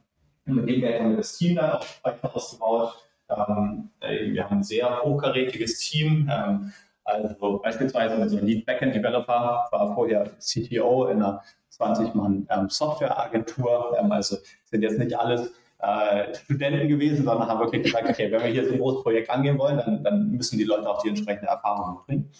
[0.45, 2.95] mit dem Geld haben wir das Team dann auch weiter ausgebaut.
[3.29, 6.27] Ähm, äh, wir haben ein sehr hochkarätiges Team.
[6.31, 6.73] Ähm,
[7.03, 13.95] also beispielsweise unser Lead Backend Developer war vorher CTO in einer 20-Mann ähm, Softwareagentur.
[13.99, 18.41] Ähm, also sind jetzt nicht alles äh, Studenten gewesen, sondern haben wirklich gesagt, okay, wenn
[18.41, 21.09] wir hier so ein großes Projekt angehen wollen, dann, dann müssen die Leute auch die
[21.09, 22.31] entsprechende Erfahrung bringen.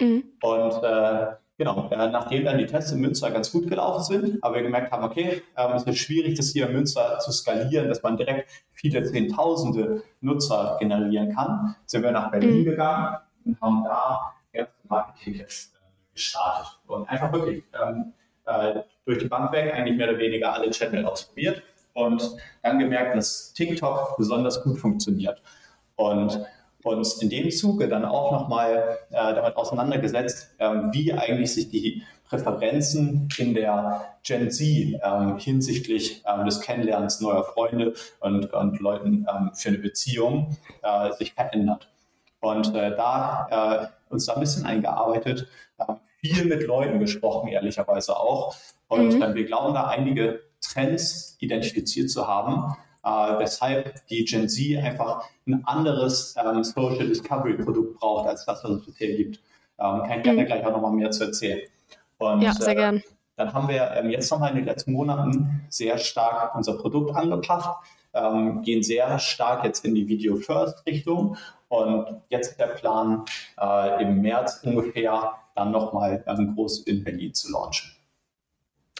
[0.00, 0.24] Mhm.
[0.42, 1.26] Und äh,
[1.58, 4.92] Genau, äh, nachdem dann die Tests in Münster ganz gut gelaufen sind, aber wir gemerkt
[4.92, 8.50] haben, okay, ähm, es wird schwierig, das hier in Münster zu skalieren, dass man direkt
[8.72, 12.64] viele Zehntausende Nutzer generieren kann, sind wir nach Berlin mhm.
[12.64, 13.16] gegangen
[13.46, 18.12] und haben da erste Marketing-Tests äh, gestartet und einfach wirklich ähm,
[18.44, 21.62] äh, durch die Bank weg eigentlich mehr oder weniger alle Channel ausprobiert
[21.94, 25.42] und dann gemerkt, dass TikTok besonders gut funktioniert.
[25.94, 26.44] Und
[26.94, 32.02] uns in dem Zuge dann auch nochmal äh, damit auseinandergesetzt, ähm, wie eigentlich sich die
[32.28, 39.26] Präferenzen in der Gen Z ähm, hinsichtlich ähm, des Kennenlernens neuer Freunde und, und Leuten
[39.28, 41.88] ähm, für eine Beziehung äh, sich verändert.
[42.40, 45.48] Und äh, da äh, uns da ein bisschen eingearbeitet,
[46.20, 48.56] viel mit Leuten gesprochen, ehrlicherweise auch.
[48.88, 49.34] Und mhm.
[49.34, 55.62] wir glauben da einige Trends identifiziert zu haben, äh, weshalb die Gen Z einfach ein
[55.64, 59.40] anderes ähm, Social Discovery Produkt braucht, als das, was es bisher gibt.
[59.78, 60.46] Ähm, kann ich gerne mhm.
[60.46, 61.60] gleich auch nochmal mehr zu erzählen.
[62.18, 63.02] Und, ja, sehr äh, gern.
[63.36, 67.68] Dann haben wir ähm, jetzt nochmal in den letzten Monaten sehr stark unser Produkt angepasst,
[68.14, 71.36] ähm, gehen sehr stark jetzt in die Video First Richtung
[71.68, 73.24] und jetzt ist der Plan,
[73.60, 77.95] äh, im März ungefähr dann nochmal ähm, groß in Berlin zu launchen.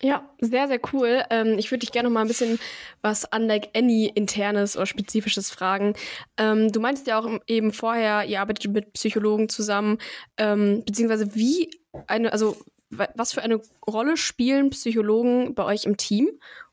[0.02, 1.22] Ja, sehr, sehr cool.
[1.30, 2.58] Ähm, ich würde dich gerne noch mal ein bisschen
[3.00, 5.94] was Unlike Any internes oder spezifisches fragen.
[6.36, 9.98] Ähm, du meinst ja auch eben vorher, ihr arbeitet mit Psychologen zusammen,
[10.36, 11.70] ähm, beziehungsweise wie
[12.06, 12.56] eine, also
[12.90, 16.28] was für eine Rolle spielen Psychologen bei euch im Team?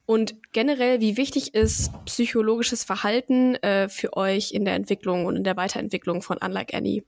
[0.05, 5.45] Und generell, wie wichtig ist psychologisches Verhalten äh, für euch in der Entwicklung und in
[5.45, 7.05] der Weiterentwicklung von Unlike Any?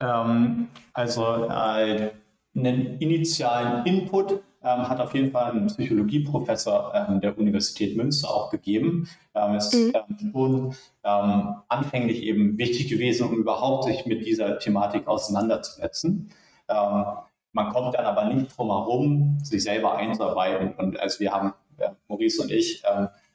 [0.00, 2.10] Ähm, also äh,
[2.56, 8.50] einen initialen Input ähm, hat auf jeden Fall ein Psychologieprofessor ähm, der Universität Münster auch
[8.50, 9.08] gegeben.
[9.34, 9.92] Ähm, ist mhm.
[9.94, 16.30] ähm, schon ähm, anfänglich eben wichtig gewesen, um überhaupt sich mit dieser Thematik auseinanderzusetzen.
[16.68, 17.04] Ähm,
[17.52, 20.74] man kommt dann aber nicht drum herum, sich selber einzuarbeiten.
[20.74, 22.82] Und als wir haben, äh, Maurice und ich,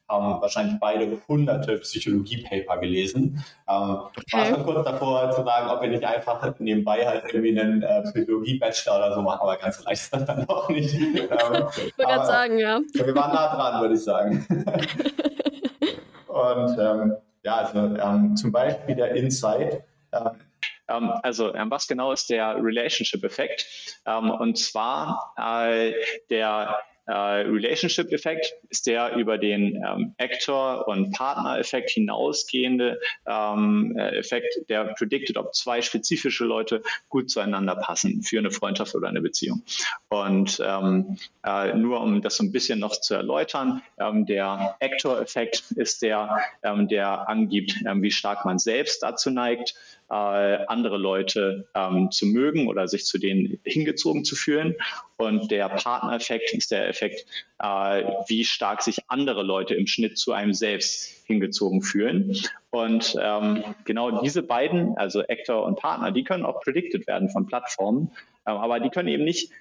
[0.07, 3.43] haben wahrscheinlich beide hunderte Psychologie-Paper gelesen.
[3.67, 4.23] Ähm, okay.
[4.31, 8.01] War schon kurz davor zu sagen, ob wir nicht einfach nebenbei halt irgendwie einen äh,
[8.03, 10.93] Psychologie-Bachelor oder so machen, aber ganz leicht ist das dann auch nicht.
[10.93, 12.79] Ähm, ich wollte gerade sagen, ja.
[12.93, 14.45] Wir waren nah dran, würde ich sagen.
[16.27, 19.83] Und ähm, ja, also ähm, zum Beispiel der Insight.
[20.11, 20.29] Ähm,
[20.87, 24.01] ähm, also was genau ist der Relationship-Effekt?
[24.05, 25.93] und zwar äh,
[26.29, 34.69] der äh, Relationship-Effekt ist der über den ähm, Actor- und Partner-Effekt hinausgehende ähm, äh, Effekt,
[34.69, 39.63] der predicted, ob zwei spezifische Leute gut zueinander passen für eine Freundschaft oder eine Beziehung.
[40.09, 45.63] Und ähm, äh, nur um das so ein bisschen noch zu erläutern, ähm, der Actor-Effekt
[45.75, 49.75] ist der, ähm, der angibt, ähm, wie stark man selbst dazu neigt,
[50.13, 54.75] andere Leute ähm, zu mögen oder sich zu denen hingezogen zu fühlen.
[55.17, 57.25] Und der Partnereffekt ist der Effekt,
[57.59, 62.37] äh, wie stark sich andere Leute im Schnitt zu einem selbst hingezogen fühlen.
[62.69, 67.47] Und ähm, genau diese beiden, also Actor und Partner, die können auch predicted werden von
[67.47, 68.11] Plattformen,
[68.45, 69.51] äh, aber die können eben nicht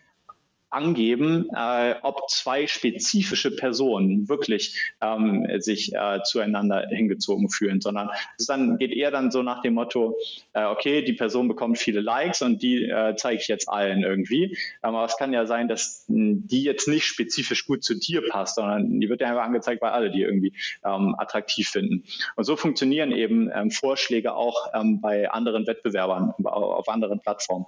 [0.75, 8.47] angeben, äh, ob zwei spezifische Personen wirklich ähm, sich äh, zueinander hingezogen fühlen, sondern es
[8.47, 10.17] dann geht eher dann so nach dem Motto,
[10.53, 14.57] äh, okay, die Person bekommt viele Likes und die äh, zeige ich jetzt allen irgendwie.
[14.83, 19.01] Aber es kann ja sein, dass die jetzt nicht spezifisch gut zu dir passt, sondern
[19.01, 20.53] die wird ja einfach angezeigt, weil alle die irgendwie
[20.85, 22.05] ähm, attraktiv finden.
[22.37, 27.67] Und so funktionieren eben ähm, Vorschläge auch ähm, bei anderen Wettbewerbern auf anderen Plattformen.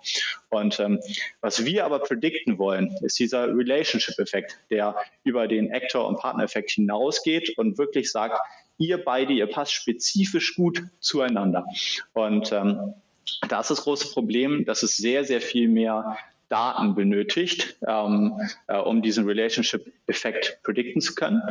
[0.51, 1.01] Und ähm,
[1.41, 7.57] was wir aber predikten wollen, ist dieser Relationship-Effekt, der über den Actor- und Partner-Effekt hinausgeht
[7.59, 8.39] und wirklich sagt,
[8.79, 11.65] ihr beide, ihr passt spezifisch gut zueinander.
[12.13, 12.95] Und ähm,
[13.49, 16.17] da ist das große Problem, dass es sehr, sehr viel mehr
[16.49, 21.43] Daten benötigt, ähm, äh, um diesen Relationship-Effekt predikten zu können.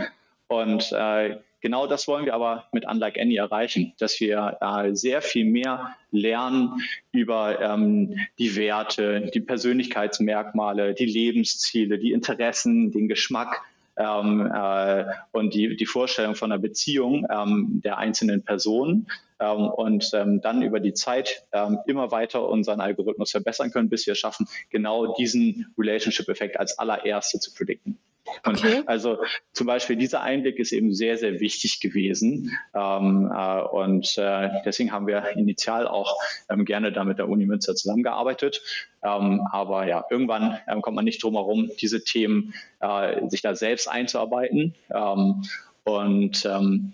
[0.47, 5.21] Und äh, genau das wollen wir aber mit Unlike Any erreichen, dass wir äh, sehr
[5.21, 6.81] viel mehr lernen
[7.11, 13.61] über ähm, die Werte, die Persönlichkeitsmerkmale, die Lebensziele, die Interessen, den Geschmack
[13.97, 19.07] ähm, äh, und die, die Vorstellung von einer Beziehung ähm, der einzelnen Personen
[19.39, 24.05] ähm, und ähm, dann über die Zeit ähm, immer weiter unseren Algorithmus verbessern können, bis
[24.05, 27.97] wir schaffen, genau diesen Relationship-Effekt als allererste zu predikten.
[28.43, 28.83] Okay.
[28.85, 29.17] also
[29.53, 32.57] zum Beispiel dieser Einblick ist eben sehr, sehr wichtig gewesen.
[32.73, 36.17] Ähm, äh, und äh, deswegen haben wir initial auch
[36.49, 38.61] ähm, gerne da mit der Uni Münster zusammengearbeitet.
[39.03, 43.55] Ähm, aber ja, irgendwann ähm, kommt man nicht drum herum, diese Themen äh, sich da
[43.55, 44.73] selbst einzuarbeiten.
[44.93, 45.43] Ähm,
[45.83, 46.93] und ähm,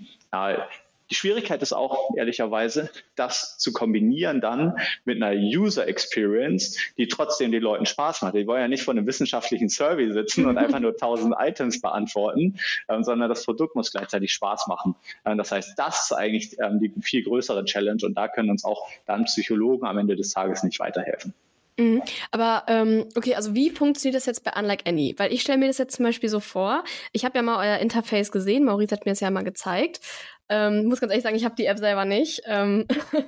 [1.11, 7.51] die Schwierigkeit ist auch ehrlicherweise, das zu kombinieren dann mit einer User Experience, die trotzdem
[7.51, 8.33] den Leuten Spaß macht.
[8.33, 12.57] Die wollen ja nicht vor einem wissenschaftlichen Survey sitzen und einfach nur tausend Items beantworten,
[12.87, 14.95] ähm, sondern das Produkt muss gleichzeitig Spaß machen.
[15.25, 18.63] Ähm, das heißt, das ist eigentlich ähm, die viel größere Challenge und da können uns
[18.63, 21.33] auch dann Psychologen am Ende des Tages nicht weiterhelfen.
[21.77, 22.03] Mhm.
[22.31, 25.15] Aber ähm, okay, also wie funktioniert das jetzt bei Unlike Any?
[25.17, 27.79] Weil ich stelle mir das jetzt zum Beispiel so vor, ich habe ja mal euer
[27.79, 29.99] Interface gesehen, Maurice hat mir das ja mal gezeigt
[30.49, 32.41] ähm, muss ganz ehrlich sagen, ich habe die App selber nicht.
[32.45, 32.85] Ähm,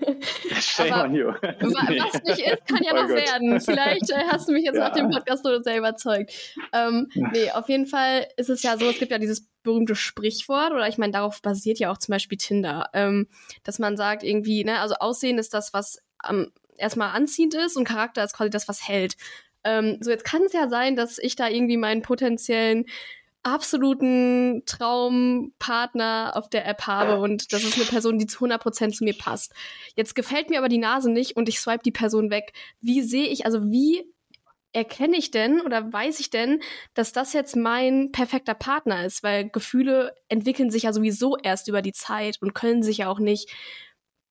[0.59, 1.27] Shame on you.
[1.31, 3.17] was nicht ist, kann ja oh noch Gott.
[3.17, 3.61] werden.
[3.61, 4.89] Vielleicht äh, hast du mich jetzt ja.
[4.89, 6.33] nach dem Podcast so sehr überzeugt.
[6.73, 10.71] Ähm, nee, auf jeden Fall ist es ja so, es gibt ja dieses berühmte Sprichwort,
[10.73, 13.27] oder ich meine, darauf basiert ja auch zum Beispiel Tinder, ähm,
[13.63, 15.99] dass man sagt irgendwie, ne, also Aussehen ist das, was
[16.29, 19.15] ähm, erstmal anziehend ist und Charakter ist quasi das, was hält.
[19.63, 22.85] Ähm, so, jetzt kann es ja sein, dass ich da irgendwie meinen potenziellen
[23.43, 29.03] absoluten Traumpartner auf der App habe und das ist eine Person, die zu 100% zu
[29.03, 29.53] mir passt.
[29.95, 32.53] Jetzt gefällt mir aber die Nase nicht und ich swipe die Person weg.
[32.79, 34.03] Wie sehe ich, also wie
[34.71, 36.61] erkenne ich denn oder weiß ich denn,
[36.93, 39.23] dass das jetzt mein perfekter Partner ist?
[39.23, 43.19] Weil Gefühle entwickeln sich ja sowieso erst über die Zeit und können sich ja auch
[43.19, 43.51] nicht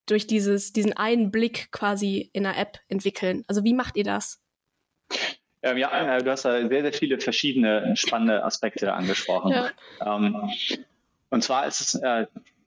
[0.06, 3.44] durch dieses, diesen einen Blick quasi in der App entwickeln.
[3.46, 4.41] Also wie macht ihr das?
[5.62, 9.52] Ähm, ja, äh, du hast da sehr, sehr viele verschiedene spannende Aspekte angesprochen.
[9.52, 9.70] Ja.
[10.04, 10.50] Ähm,
[11.30, 12.26] und zwar ist es äh,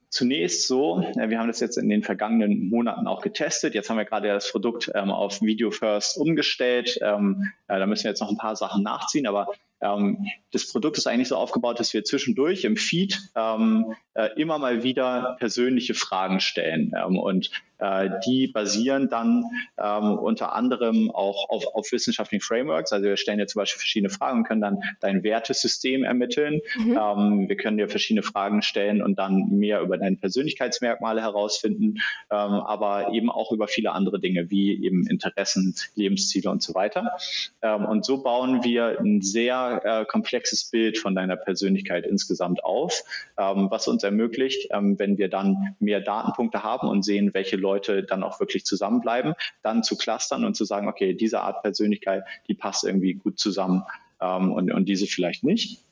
[0.10, 3.76] zunächst so, äh, wir haben das jetzt in den vergangenen Monaten auch getestet.
[3.76, 6.98] Jetzt haben wir gerade das Produkt ähm, auf Video First umgestellt.
[7.02, 9.48] Ähm, äh, da müssen wir jetzt noch ein paar Sachen nachziehen, aber
[9.82, 13.96] ähm, das Produkt ist eigentlich so aufgebaut, dass wir zwischendurch im Feed ähm, äh,
[14.36, 16.94] immer mal wieder persönliche Fragen stellen.
[16.96, 19.46] Ähm, und äh, die basieren dann
[19.78, 22.94] ähm, unter anderem auch auf, auf, wissenschaftlichen Frameworks.
[22.94, 26.62] Also wir stellen dir zum Beispiel verschiedene Fragen und können dann dein Wertesystem ermitteln.
[26.78, 26.98] Mhm.
[26.98, 32.00] Ähm, wir können dir verschiedene Fragen stellen und dann mehr über deine Persönlichkeitsmerkmale herausfinden,
[32.30, 37.18] aber eben auch über viele andere Dinge wie eben Interessen, Lebensziele und so weiter.
[37.62, 43.02] und so bauen wir ein sehr äh, komplexes Bild von deiner Persönlichkeit insgesamt auf,
[43.36, 48.24] was uns ermöglicht, ähm, wenn wir dann mehr Datenpunkte haben und sehen, welche Leute dann
[48.24, 52.86] auch wirklich zusammenbleiben, dann zu clustern und zu sagen, okay, diese Art Persönlichkeit, die passt
[52.86, 53.84] irgendwie gut zusammen
[54.22, 55.84] ähm, und, und diese vielleicht nicht.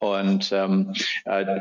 [0.00, 0.92] Und ähm,
[1.24, 1.60] äh,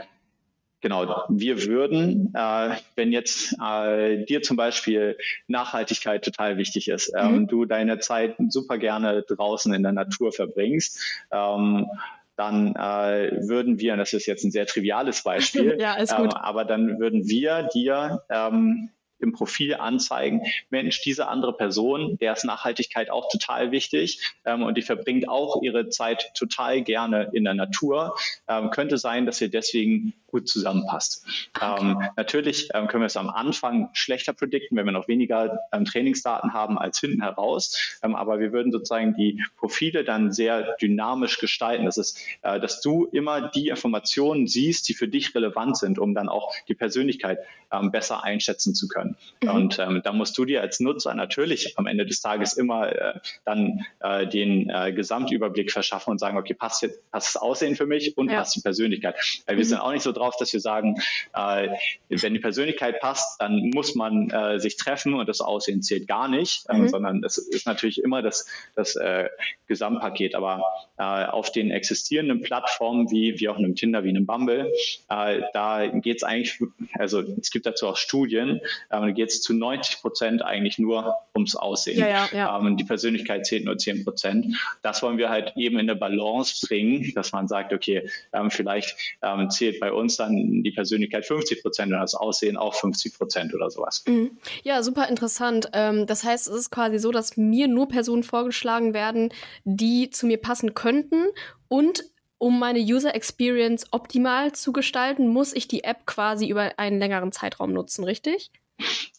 [0.80, 7.40] Genau, wir würden, äh, wenn jetzt äh, dir zum Beispiel Nachhaltigkeit total wichtig ist, ähm,
[7.40, 7.48] mhm.
[7.48, 11.00] du deine Zeit super gerne draußen in der Natur verbringst,
[11.32, 11.88] ähm,
[12.38, 16.64] dann äh, würden wir, und das ist jetzt ein sehr triviales Beispiel, ja, ähm, aber
[16.64, 18.90] dann würden wir dir ähm,
[19.20, 24.78] im Profil anzeigen, Mensch, diese andere Person, der ist Nachhaltigkeit auch total wichtig ähm, und
[24.78, 28.16] die verbringt auch ihre Zeit total gerne in der Natur.
[28.48, 31.26] Ähm, könnte sein, dass wir deswegen gut zusammenpasst.
[31.56, 31.82] Okay.
[31.82, 35.86] Ähm, natürlich ähm, können wir es am Anfang schlechter predikten, wenn wir noch weniger ähm,
[35.86, 37.98] Trainingsdaten haben als hinten heraus.
[38.04, 41.86] Ähm, aber wir würden sozusagen die Profile dann sehr dynamisch gestalten.
[41.86, 46.14] Das ist, äh, dass du immer die Informationen siehst, die für dich relevant sind, um
[46.14, 47.40] dann auch die Persönlichkeit
[47.72, 49.07] ähm, besser einschätzen zu können.
[49.42, 49.50] Mhm.
[49.50, 53.20] Und ähm, da musst du dir als Nutzer natürlich am Ende des Tages immer äh,
[53.46, 57.86] dann äh, den äh, Gesamtüberblick verschaffen und sagen, okay, passt, jetzt, passt das Aussehen für
[57.86, 58.40] mich und ja.
[58.40, 59.16] passt die Persönlichkeit.
[59.46, 59.70] Weil wir mhm.
[59.70, 61.00] sind auch nicht so drauf, dass wir sagen,
[61.34, 61.70] äh,
[62.10, 66.28] wenn die Persönlichkeit passt, dann muss man äh, sich treffen und das Aussehen zählt gar
[66.28, 66.88] nicht, ähm, mhm.
[66.90, 69.30] sondern es ist natürlich immer das, das äh,
[69.68, 70.36] Gesamtpaket.
[70.36, 70.64] Aber
[70.98, 74.72] auf den existierenden Plattformen wie, wie auch einem Tinder, wie einem Bumble,
[75.08, 76.60] da geht es eigentlich,
[76.94, 78.62] also es gibt dazu auch Studien,
[79.04, 82.00] äh, da geht es zu 90 Prozent eigentlich nur ums Aussehen.
[82.00, 82.60] Ja, ja, ja.
[82.60, 84.58] Ähm, die Persönlichkeit zählt nur 10 Prozent.
[84.82, 88.96] Das wollen wir halt eben in eine Balance bringen, dass man sagt, okay, ähm, vielleicht
[89.22, 93.54] ähm, zählt bei uns dann die Persönlichkeit 50 Prozent und das Aussehen auch 50 Prozent
[93.54, 94.04] oder sowas.
[94.08, 94.38] Mhm.
[94.64, 95.70] Ja, super interessant.
[95.74, 99.30] Ähm, das heißt, es ist quasi so, dass mir nur Personen vorgeschlagen werden,
[99.64, 101.26] die zu mir passen könnten
[101.68, 102.04] und
[102.40, 107.32] um meine User Experience optimal zu gestalten, muss ich die App quasi über einen längeren
[107.32, 108.52] Zeitraum nutzen, richtig?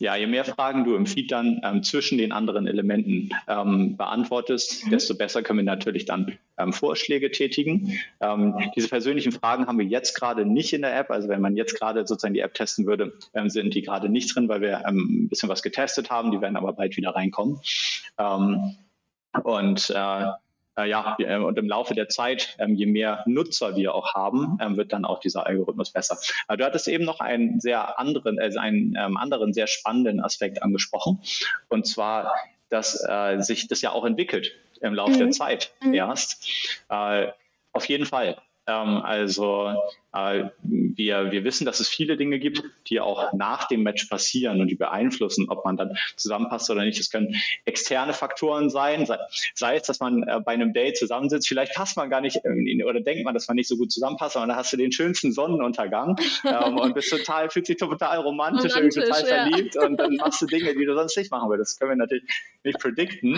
[0.00, 4.86] Ja, je mehr Fragen du im Feed dann ähm, zwischen den anderen Elementen ähm, beantwortest,
[4.86, 4.90] mhm.
[4.90, 7.98] desto besser können wir natürlich dann ähm, Vorschläge tätigen.
[8.20, 11.10] Ähm, diese persönlichen Fragen haben wir jetzt gerade nicht in der App.
[11.10, 14.34] Also wenn man jetzt gerade sozusagen die App testen würde, ähm, sind die gerade nicht
[14.34, 16.30] drin, weil wir ähm, ein bisschen was getestet haben.
[16.30, 17.60] Die werden aber bald wieder reinkommen.
[19.42, 20.26] und äh,
[20.78, 24.58] äh, ja, äh, und im Laufe der Zeit, ähm, je mehr Nutzer wir auch haben,
[24.60, 26.18] ähm, wird dann auch dieser Algorithmus besser.
[26.46, 30.62] Aber du hattest eben noch einen sehr anderen, äh, einen ähm, anderen sehr spannenden Aspekt
[30.62, 31.20] angesprochen,
[31.68, 32.32] und zwar,
[32.70, 35.18] dass äh, sich das ja auch entwickelt im Laufe mhm.
[35.18, 35.94] der Zeit mhm.
[35.94, 36.48] erst.
[36.88, 37.28] Äh,
[37.72, 38.36] auf jeden Fall.
[38.66, 39.74] Ähm, also
[40.12, 40.44] äh,
[40.98, 44.66] wir, wir wissen, dass es viele Dinge gibt, die auch nach dem Match passieren und
[44.66, 46.98] die beeinflussen, ob man dann zusammenpasst oder nicht.
[46.98, 49.16] Es können externe Faktoren sein, sei,
[49.54, 52.40] sei es, dass man äh, bei einem Date zusammensitzt, vielleicht passt man gar nicht
[52.84, 55.32] oder denkt man, dass man nicht so gut zusammenpasst, aber dann hast du den schönsten
[55.32, 59.48] Sonnenuntergang ähm, und bist total, fühlt sich total romantisch, romantisch total ja.
[59.48, 61.74] verliebt und dann machst du Dinge, die du sonst nicht machen würdest.
[61.74, 62.24] Das können wir natürlich
[62.64, 63.34] nicht predikten.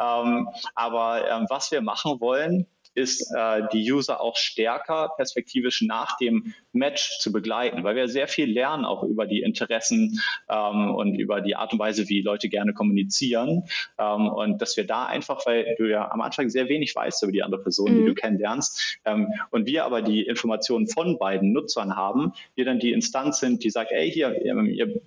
[0.00, 6.16] Ähm, aber ähm, was wir machen wollen, ist, äh, die User auch stärker perspektivisch nach
[6.18, 11.14] dem Match zu begleiten, weil wir sehr viel lernen auch über die Interessen ähm, und
[11.14, 13.64] über die Art und Weise, wie Leute gerne kommunizieren.
[13.98, 17.32] Ähm, und dass wir da einfach, weil du ja am Anfang sehr wenig weißt über
[17.32, 17.98] die andere Person, mhm.
[17.98, 22.78] die du kennenlernst, ähm, und wir aber die Informationen von beiden Nutzern haben, wir dann
[22.78, 25.00] die Instanz sind, die sagt, ey, hier, ihr,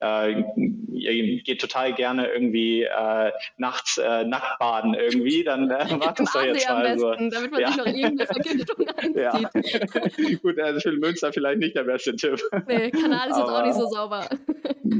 [0.00, 0.44] äh,
[0.92, 6.32] ihr geht total gerne irgendwie äh, nachts äh, nackt baden irgendwie, dann äh, macht das
[6.32, 7.68] doch jetzt mal so damit man ja.
[7.68, 9.16] sich noch irgendeine Vergiftung anzieht.
[9.18, 9.32] Ja.
[10.42, 12.40] Gut, also für Münster vielleicht nicht der beste Tipp.
[12.66, 14.28] Nee, Kanal ist aber, jetzt auch nicht so sauber.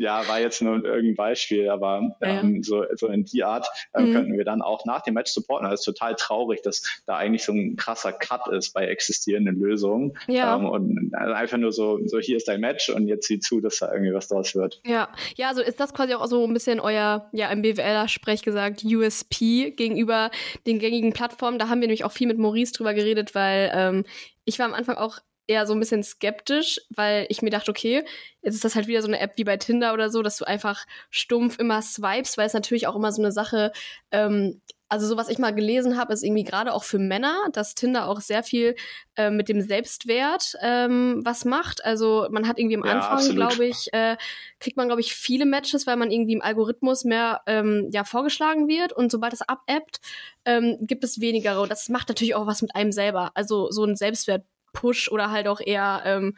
[0.01, 4.13] Ja, war jetzt nur irgendein Beispiel, aber ähm, so, so in die Art äh, mhm.
[4.13, 5.69] könnten wir dann auch nach dem Match supporten.
[5.69, 10.17] Das ist total traurig, dass da eigentlich so ein krasser Cut ist bei existierenden Lösungen.
[10.27, 10.57] Ja.
[10.57, 13.61] Ähm, und also einfach nur so, so, hier ist dein Match und jetzt sieh zu,
[13.61, 14.81] dass da irgendwie was draus wird.
[14.85, 18.85] Ja, ja, also ist das quasi auch so ein bisschen euer, ja, im BWLer-Sprech gesagt,
[18.85, 20.31] USP gegenüber
[20.67, 21.59] den gängigen Plattformen.
[21.59, 24.05] Da haben wir nämlich auch viel mit Maurice drüber geredet, weil ähm,
[24.45, 28.05] ich war am Anfang auch eher so ein bisschen skeptisch, weil ich mir dachte, okay,
[28.43, 30.45] jetzt ist das halt wieder so eine App wie bei Tinder oder so, dass du
[30.45, 33.73] einfach stumpf immer swipes, weil es natürlich auch immer so eine Sache,
[34.13, 37.75] ähm, also so was ich mal gelesen habe, ist irgendwie gerade auch für Männer, dass
[37.75, 38.75] Tinder auch sehr viel
[39.17, 41.85] äh, mit dem Selbstwert ähm, was macht.
[41.85, 44.17] Also man hat irgendwie am ja, Anfang, glaube ich, äh,
[44.61, 48.67] kriegt man, glaube ich, viele Matches, weil man irgendwie im Algorithmus mehr ähm, ja, vorgeschlagen
[48.69, 48.93] wird.
[48.93, 50.01] Und sobald es abappt,
[50.45, 51.61] ähm, gibt es weniger.
[51.61, 53.33] Und das macht natürlich auch was mit einem selber.
[53.35, 56.37] Also so ein Selbstwert-Push oder halt auch eher, ähm,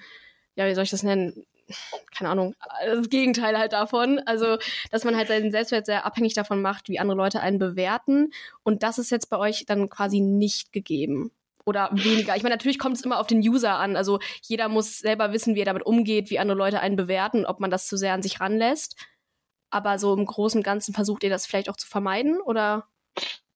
[0.57, 1.47] ja, wie soll ich das nennen?
[2.17, 2.55] Keine Ahnung,
[2.85, 4.21] das Gegenteil halt davon.
[4.27, 4.59] Also,
[4.91, 8.33] dass man halt seinen Selbstwert sehr abhängig davon macht, wie andere Leute einen bewerten.
[8.63, 11.33] Und das ist jetzt bei euch dann quasi nicht gegeben.
[11.67, 12.37] Oder weniger.
[12.37, 13.97] Ich meine, natürlich kommt es immer auf den User an.
[13.97, 17.61] Also jeder muss selber wissen, wie er damit umgeht, wie andere Leute einen bewerten, ob
[17.61, 18.97] man das zu sehr an sich ranlässt.
[19.71, 22.89] Aber so im Großen und Ganzen versucht ihr das vielleicht auch zu vermeiden, oder?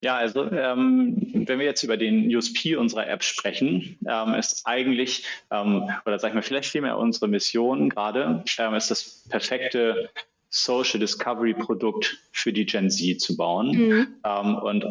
[0.05, 5.25] Ja, also ähm, wenn wir jetzt über den USP unserer App sprechen, ähm, ist eigentlich,
[5.51, 10.11] ähm, oder sag ich mal, vielleicht vielmehr unsere Mission gerade, ähm, ist das perfekte
[10.51, 13.69] Social Discovery Produkt für die Gen Z zu bauen.
[13.69, 14.07] Mhm.
[14.27, 14.85] Ähm, und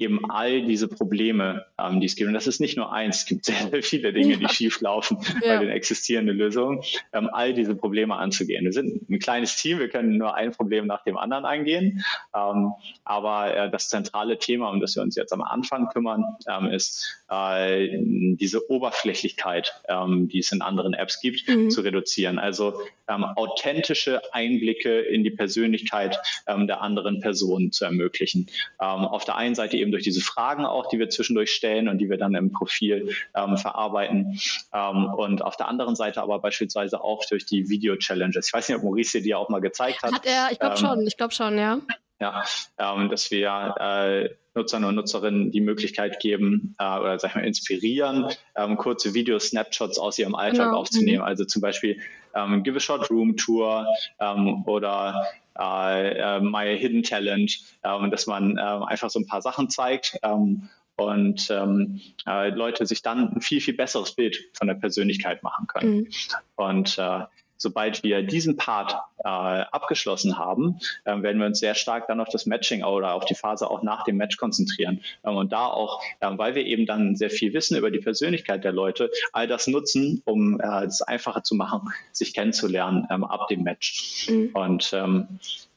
[0.00, 2.28] eben all diese Probleme, ähm, die es gibt.
[2.28, 5.18] Und das ist nicht nur eins, es gibt sehr, sehr viele Dinge, die schief laufen
[5.42, 5.56] ja.
[5.56, 6.82] bei den existierenden Lösungen,
[7.12, 8.64] ähm, all diese Probleme anzugehen.
[8.64, 12.04] Wir sind ein kleines Team, wir können nur ein Problem nach dem anderen angehen.
[12.34, 12.72] Ähm,
[13.04, 17.19] aber äh, das zentrale Thema, um das wir uns jetzt am Anfang kümmern, ähm, ist
[17.30, 21.70] äh, diese Oberflächlichkeit, ähm, die es in anderen Apps gibt, mhm.
[21.70, 22.38] zu reduzieren.
[22.38, 28.48] Also ähm, authentische Einblicke in die Persönlichkeit ähm, der anderen Person zu ermöglichen.
[28.80, 31.98] Ähm, auf der einen Seite eben durch diese Fragen auch, die wir zwischendurch stellen und
[31.98, 34.40] die wir dann im Profil ähm, verarbeiten.
[34.74, 38.48] Ähm, und auf der anderen Seite aber beispielsweise auch durch die Video-Challenges.
[38.48, 40.12] Ich weiß nicht, ob Maurice dir auch mal gezeigt hat.
[40.12, 41.78] Hat er, ich glaube schon, ich glaube schon, ja.
[42.20, 42.44] Ja,
[42.76, 48.26] dass wir äh, Nutzern und Nutzerinnen die Möglichkeit geben äh, oder sag ich mal inspirieren,
[48.56, 50.78] ähm, kurze Video-Snapshots aus ihrem Alltag genau.
[50.78, 51.20] aufzunehmen.
[51.20, 51.24] Mhm.
[51.24, 52.00] Also zum Beispiel
[52.34, 53.86] ähm, Give a Shot Room Tour
[54.18, 55.26] ähm, oder
[55.58, 60.18] äh, äh, My Hidden Talent, ähm, dass man äh, einfach so ein paar Sachen zeigt
[60.22, 65.42] ähm, und ähm, äh, Leute sich dann ein viel, viel besseres Bild von der Persönlichkeit
[65.42, 65.96] machen können.
[65.96, 66.08] Mhm.
[66.56, 67.20] Und äh,
[67.60, 72.28] sobald wir diesen Part äh, abgeschlossen haben, äh, werden wir uns sehr stark dann auf
[72.28, 75.02] das Matching oder auf die Phase auch nach dem Match konzentrieren.
[75.24, 78.64] Ähm, und da auch, äh, weil wir eben dann sehr viel wissen über die Persönlichkeit
[78.64, 83.48] der Leute, all das nutzen, um äh, es einfacher zu machen, sich kennenzulernen ähm, ab
[83.48, 84.28] dem Match.
[84.28, 84.50] Mhm.
[84.54, 85.28] Und ähm,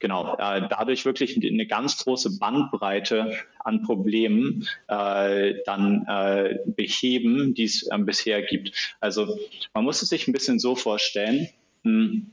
[0.03, 7.63] genau, äh, dadurch wirklich eine ganz große Bandbreite an Problemen äh, dann äh, beheben, die
[7.63, 8.97] es äh, bisher gibt.
[8.99, 9.39] Also
[9.73, 11.47] man muss es sich ein bisschen so vorstellen,
[11.83, 12.31] hm.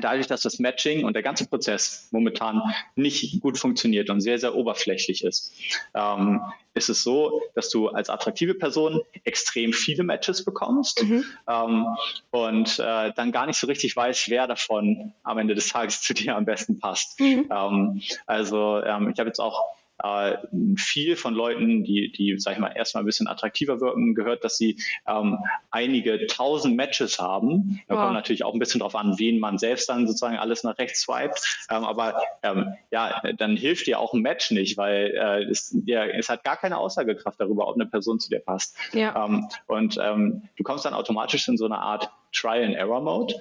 [0.00, 2.62] Dadurch, dass das Matching und der ganze Prozess momentan
[2.94, 5.52] nicht gut funktioniert und sehr, sehr oberflächlich ist,
[5.94, 6.40] ähm,
[6.74, 11.24] ist es so, dass du als attraktive Person extrem viele Matches bekommst mhm.
[11.48, 11.86] ähm,
[12.30, 16.14] und äh, dann gar nicht so richtig weißt, wer davon am Ende des Tages zu
[16.14, 17.18] dir am besten passt.
[17.18, 17.50] Mhm.
[17.50, 19.62] Ähm, also ähm, ich habe jetzt auch
[20.02, 20.36] äh,
[20.76, 24.56] viel von Leuten, die, die, sag ich mal, erstmal ein bisschen attraktiver wirken, gehört, dass
[24.56, 24.76] sie
[25.06, 25.38] ähm,
[25.70, 27.80] einige tausend Matches haben.
[27.88, 28.02] Da wow.
[28.02, 31.02] kommt natürlich auch ein bisschen drauf an, wen man selbst dann sozusagen alles nach rechts
[31.02, 31.66] swiped.
[31.70, 36.04] Ähm, aber ähm, ja, dann hilft dir auch ein Match nicht, weil äh, es, ja,
[36.04, 38.76] es hat gar keine Aussagekraft darüber, ob eine Person zu dir passt.
[38.92, 39.24] Ja.
[39.24, 43.34] Ähm, und ähm, du kommst dann automatisch in so eine Art Trial-and-Error-Mode.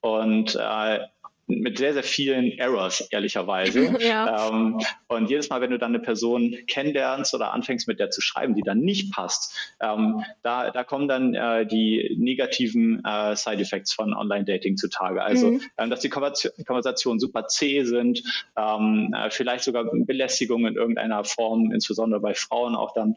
[0.00, 1.00] Und äh,
[1.48, 3.96] mit sehr, sehr vielen Errors, ehrlicherweise.
[4.08, 4.48] Ja.
[4.48, 8.20] Ähm, und jedes Mal, wenn du dann eine Person kennenlernst oder anfängst, mit der zu
[8.20, 13.92] schreiben, die dann nicht passt, ähm, da, da kommen dann äh, die negativen äh, Side-Effects
[13.92, 15.22] von Online-Dating zutage.
[15.22, 15.62] Also, mhm.
[15.78, 18.22] ähm, dass die Konversationen super zäh sind,
[18.56, 23.16] ähm, äh, vielleicht sogar Belästigung in irgendeiner Form, insbesondere bei Frauen auch dann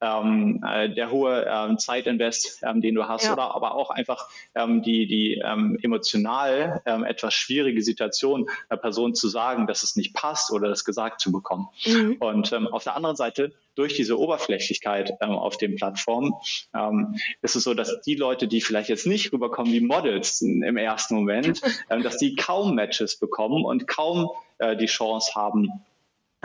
[0.00, 3.32] ähm, äh, der hohe ähm, Zeitinvest, ähm, den du hast, ja.
[3.32, 9.14] oder aber auch einfach ähm, die, die ähm, emotional ähm, etwas schwierige Situation einer Person
[9.14, 11.68] zu sagen, dass es nicht passt oder das gesagt zu bekommen.
[11.84, 12.16] Mhm.
[12.18, 16.34] Und auf der anderen Seite durch diese Oberflächlichkeit ähm, auf den Plattformen
[16.74, 20.76] ähm, ist es so, dass die Leute, die vielleicht jetzt nicht rüberkommen wie Models im
[20.76, 25.82] ersten Moment, ähm, dass die kaum Matches bekommen und kaum äh, die Chance haben,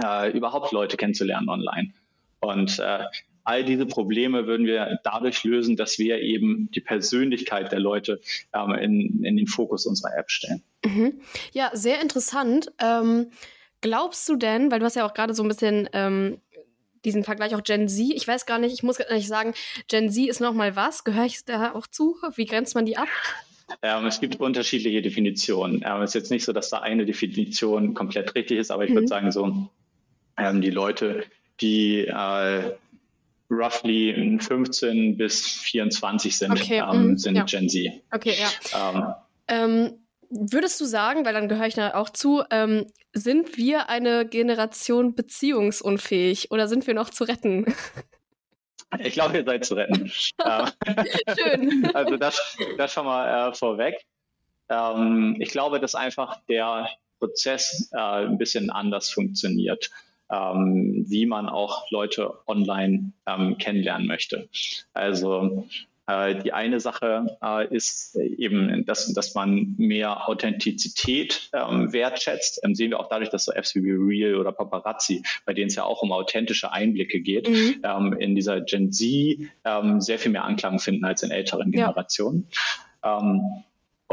[0.02, 1.94] äh, überhaupt Leute kennenzulernen online.
[2.40, 3.00] Und äh,
[3.46, 8.20] All diese Probleme würden wir dadurch lösen, dass wir eben die Persönlichkeit der Leute
[8.54, 10.64] ähm, in, in den Fokus unserer App stellen.
[10.84, 11.22] Mhm.
[11.54, 12.72] Ja, sehr interessant.
[12.80, 13.28] Ähm,
[13.82, 16.42] glaubst du denn, weil du hast ja auch gerade so ein bisschen ähm,
[17.06, 19.54] diesen Vergleich auch Gen Z, ich weiß gar nicht, ich muss gar nicht sagen,
[19.88, 22.18] Gen Z ist nochmal was, gehöre ich da auch zu?
[22.36, 23.08] Wie grenzt man die ab?
[23.82, 25.84] Ähm, es gibt unterschiedliche Definitionen.
[25.86, 28.92] Ähm, es ist jetzt nicht so, dass da eine Definition komplett richtig ist, aber ich
[28.92, 28.96] mhm.
[28.96, 29.70] würde sagen, so
[30.38, 31.24] ähm, die Leute,
[31.62, 32.72] die äh,
[33.50, 36.80] roughly 15 bis 24 sind, okay.
[36.80, 37.44] ähm, mm, sind ja.
[37.44, 37.92] Gen Z.
[38.12, 38.90] Okay, ja.
[38.90, 39.14] Ähm,
[39.48, 44.26] ähm, würdest du sagen, weil dann gehöre ich da auch zu, ähm, sind wir eine
[44.28, 47.66] Generation beziehungsunfähig oder sind wir noch zu retten?
[49.00, 50.10] Ich glaube, ihr seid zu retten.
[50.46, 50.68] Ähm,
[51.38, 51.86] Schön.
[51.94, 54.06] also das, das schon mal äh, vorweg.
[54.70, 56.88] Ähm, ich glaube, dass einfach der
[57.20, 59.90] Prozess äh, ein bisschen anders funktioniert
[60.32, 64.50] ähm, wie man auch Leute online ähm, kennenlernen möchte.
[64.94, 65.68] Also
[66.08, 72.62] äh, die eine Sache äh, ist eben, dass, dass man mehr Authentizität ähm, wertschätzt.
[72.64, 75.76] Ähm, sehen wir auch dadurch, dass so Apps wie Real oder Paparazzi, bei denen es
[75.76, 77.82] ja auch um authentische Einblicke geht, mhm.
[77.84, 82.48] ähm, in dieser Gen Z ähm, sehr viel mehr Anklang finden als in älteren Generationen.
[83.04, 83.64] Ja.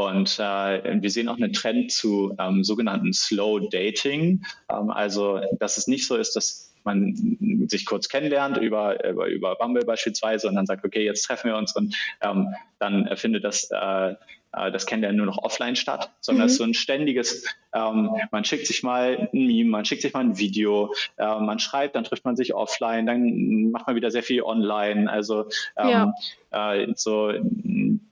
[0.07, 4.43] Und äh, wir sehen auch einen Trend zu ähm, sogenannten Slow Dating.
[4.69, 9.55] Ähm, also, dass es nicht so ist, dass man sich kurz kennenlernt über, über, über
[9.55, 12.49] Bumble beispielsweise und dann sagt, okay, jetzt treffen wir uns und ähm,
[12.79, 14.15] dann findet das äh,
[14.53, 16.53] äh, das kennt ja nur noch offline statt, sondern es mhm.
[16.53, 20.21] ist so ein ständiges, ähm, man schickt sich mal ein Meme, man schickt sich mal
[20.21, 24.23] ein Video, äh, man schreibt, dann trifft man sich offline, dann macht man wieder sehr
[24.23, 25.11] viel online.
[25.11, 25.45] Also
[25.77, 26.13] ähm,
[26.51, 26.73] ja.
[26.73, 27.33] äh, so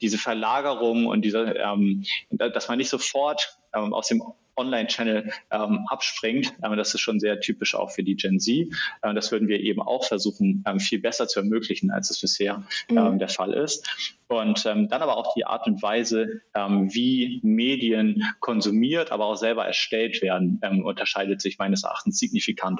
[0.01, 4.23] diese Verlagerung und diese, ähm, dass man nicht sofort ähm, aus dem
[4.61, 6.53] Online-Channel ähm, abspringt.
[6.63, 8.67] Ähm, das ist schon sehr typisch auch für die Gen Z.
[9.01, 12.63] Äh, das würden wir eben auch versuchen, ähm, viel besser zu ermöglichen, als es bisher
[12.89, 12.97] mhm.
[12.97, 13.89] Ähm, der Fall ist.
[14.27, 19.35] Und ähm, dann aber auch die Art und Weise, ähm, wie Medien konsumiert, aber auch
[19.35, 22.79] selber erstellt werden, unterscheidet sich meines Erachtens signifikant.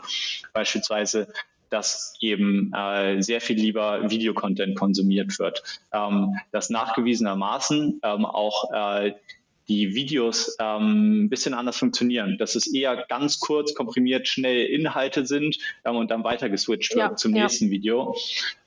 [0.54, 1.28] Beispielsweise
[1.72, 5.64] dass eben äh, sehr viel lieber Videocontent konsumiert wird,
[5.94, 9.14] ähm, dass nachgewiesenermaßen ähm, auch äh,
[9.72, 12.38] die Videos ähm, ein bisschen anders funktionieren.
[12.38, 17.11] Dass es eher ganz kurz, komprimiert, schnell Inhalte sind ähm, und dann weiter geswitcht wird
[17.11, 17.43] ja, zum ja.
[17.43, 18.15] nächsten Video.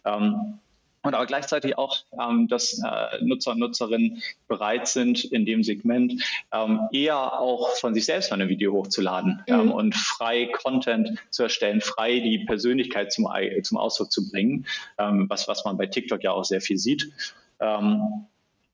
[0.05, 0.59] Ähm,
[1.03, 6.25] und aber gleichzeitig auch, ähm, dass äh, Nutzer und Nutzerinnen bereit sind, in dem Segment
[6.51, 9.55] ähm, eher auch von sich selbst mal ein Video hochzuladen mhm.
[9.55, 13.29] ähm, und frei Content zu erstellen, frei die Persönlichkeit zum,
[13.63, 14.65] zum Ausdruck zu bringen,
[14.97, 17.13] ähm, was, was man bei TikTok ja auch sehr viel sieht.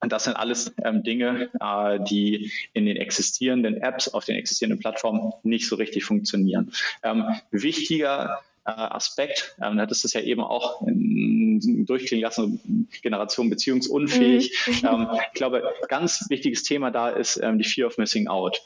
[0.01, 4.79] Und das sind alles ähm, Dinge, äh, die in den existierenden Apps, auf den existierenden
[4.79, 6.73] Plattformen nicht so richtig funktionieren.
[7.03, 14.67] Ähm, wichtiger äh, Aspekt, ähm, das ist ja eben auch in, durchklingen lassen, Generation beziehungsunfähig.
[14.67, 14.87] Mhm.
[14.87, 18.61] Ähm, ich glaube, ganz wichtiges Thema da ist ähm, die Fear of Missing Out.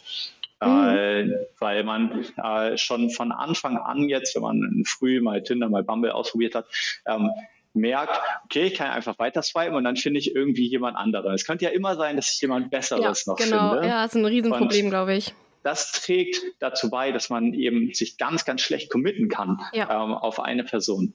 [0.62, 1.34] Äh, mhm.
[1.60, 6.12] weil man äh, schon von Anfang an jetzt, wenn man früh mal Tinder, mal Bumble
[6.12, 6.66] ausprobiert hat,
[7.06, 7.30] ähm,
[7.76, 11.34] merkt, okay, ich kann einfach weiter swipen und dann finde ich irgendwie jemand anderen.
[11.34, 13.72] Es könnte ja immer sein, dass ich jemand Besseres ja, noch genau.
[13.72, 13.82] finde.
[13.82, 15.34] Genau, ja, das ist ein Riesenproblem, glaube ich.
[15.64, 19.90] Das trägt dazu bei, dass man eben sich ganz, ganz schlecht committen kann ja.
[19.90, 21.14] ähm, auf eine Person.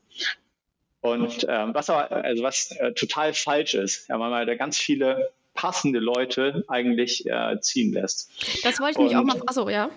[1.00, 4.76] Und ähm, was aber, also was äh, total falsch ist, ja, weil man da ganz
[4.76, 8.30] viele passende Leute eigentlich äh, ziehen lässt.
[8.62, 9.90] Das wollte ich mich auch mal, achso, ja.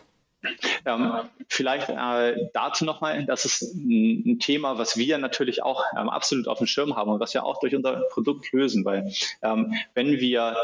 [0.85, 1.13] Ähm,
[1.47, 6.47] vielleicht äh, dazu nochmal, das ist ein, ein, Thema, was wir natürlich auch ähm, absolut
[6.47, 10.19] auf dem Schirm haben und was wir auch durch unser Produkt lösen, weil ähm, wenn
[10.19, 10.55] wir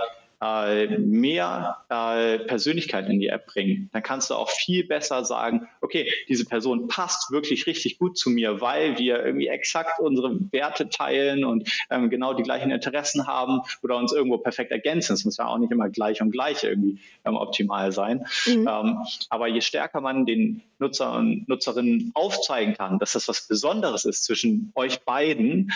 [0.41, 5.67] äh, mehr äh, Persönlichkeit in die App bringen, dann kannst du auch viel besser sagen,
[5.81, 10.89] okay, diese Person passt wirklich richtig gut zu mir, weil wir irgendwie exakt unsere Werte
[10.89, 15.13] teilen und ähm, genau die gleichen Interessen haben oder uns irgendwo perfekt ergänzen.
[15.13, 18.25] Es muss ja auch nicht immer gleich und gleich irgendwie ähm, optimal sein.
[18.45, 18.67] Mhm.
[18.67, 18.97] Ähm,
[19.29, 24.23] aber je stärker man den Nutzer und Nutzerinnen aufzeigen kann, dass das was Besonderes ist
[24.23, 25.73] zwischen euch beiden,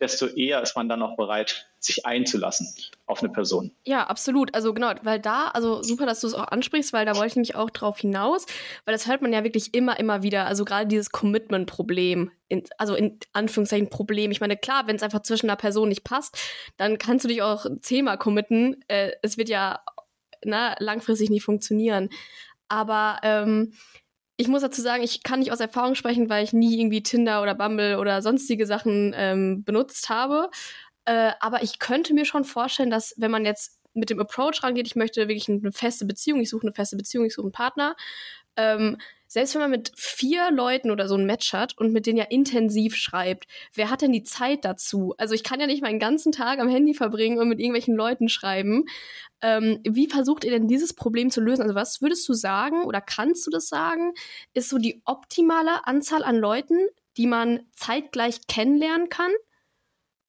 [0.00, 2.74] desto eher ist man dann auch bereit, sich einzulassen
[3.06, 3.72] auf eine Person.
[3.84, 4.54] Ja, absolut.
[4.54, 7.36] Also genau, weil da, also super, dass du es auch ansprichst, weil da wollte ich
[7.36, 8.46] nämlich auch drauf hinaus,
[8.84, 10.46] weil das hört man ja wirklich immer, immer wieder.
[10.46, 12.30] Also gerade dieses Commitment-Problem,
[12.78, 14.30] also in Anführungszeichen Problem.
[14.30, 16.38] Ich meine, klar, wenn es einfach zwischen einer Person nicht passt,
[16.76, 18.82] dann kannst du dich auch zehnmal committen.
[18.88, 19.80] Äh, es wird ja
[20.44, 22.10] na, ne, langfristig nicht funktionieren.
[22.68, 23.72] Aber ähm,
[24.36, 27.42] ich muss dazu sagen, ich kann nicht aus Erfahrung sprechen, weil ich nie irgendwie Tinder
[27.42, 30.50] oder Bumble oder sonstige Sachen ähm, benutzt habe.
[31.04, 34.86] Äh, aber ich könnte mir schon vorstellen, dass wenn man jetzt mit dem Approach rangeht,
[34.86, 37.96] ich möchte wirklich eine feste Beziehung, ich suche eine feste Beziehung, ich suche einen Partner,
[38.56, 42.18] ähm, selbst wenn man mit vier Leuten oder so ein Match hat und mit denen
[42.18, 45.14] ja intensiv schreibt, wer hat denn die Zeit dazu?
[45.18, 48.28] Also ich kann ja nicht meinen ganzen Tag am Handy verbringen und mit irgendwelchen Leuten
[48.28, 48.84] schreiben.
[49.40, 51.62] Ähm, wie versucht ihr denn dieses Problem zu lösen?
[51.62, 54.12] Also was würdest du sagen oder kannst du das sagen?
[54.52, 56.78] Ist so die optimale Anzahl an Leuten,
[57.16, 59.32] die man zeitgleich kennenlernen kann,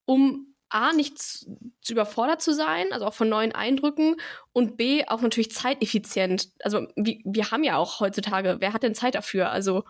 [0.04, 4.16] um A, nicht zu, überfordert zu sein, also auch von neuen Eindrücken
[4.52, 6.50] und B, auch natürlich zeiteffizient.
[6.62, 9.50] Also wir, wir haben ja auch heutzutage, wer hat denn Zeit dafür?
[9.50, 9.84] Also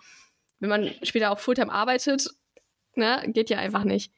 [0.61, 2.31] wenn man später auch Fulltime arbeitet,
[2.95, 4.13] ne, geht ja einfach nicht.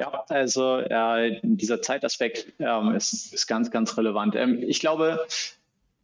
[0.00, 4.34] Ja, also äh, dieser Zeitaspekt ähm, ist, ist ganz, ganz relevant.
[4.34, 5.26] Ähm, ich glaube,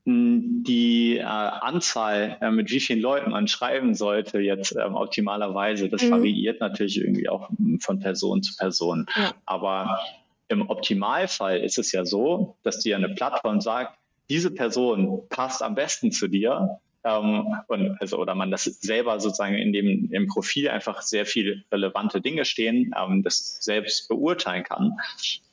[0.08, 6.02] die äh, Anzahl, äh, mit wie vielen Leuten man schreiben sollte, jetzt ähm, optimalerweise, das
[6.02, 6.10] mhm.
[6.12, 7.50] variiert natürlich irgendwie auch
[7.80, 9.06] von Person zu Person.
[9.16, 9.34] Ja.
[9.46, 9.98] Aber
[10.46, 13.98] im Optimalfall ist es ja so, dass dir eine Plattform sagt,
[14.28, 16.78] diese Person passt am besten zu dir.
[17.02, 21.64] Ähm, und also, oder man das selber sozusagen in dem im Profil einfach sehr viele
[21.72, 24.92] relevante Dinge stehen, ähm, das selbst beurteilen kann.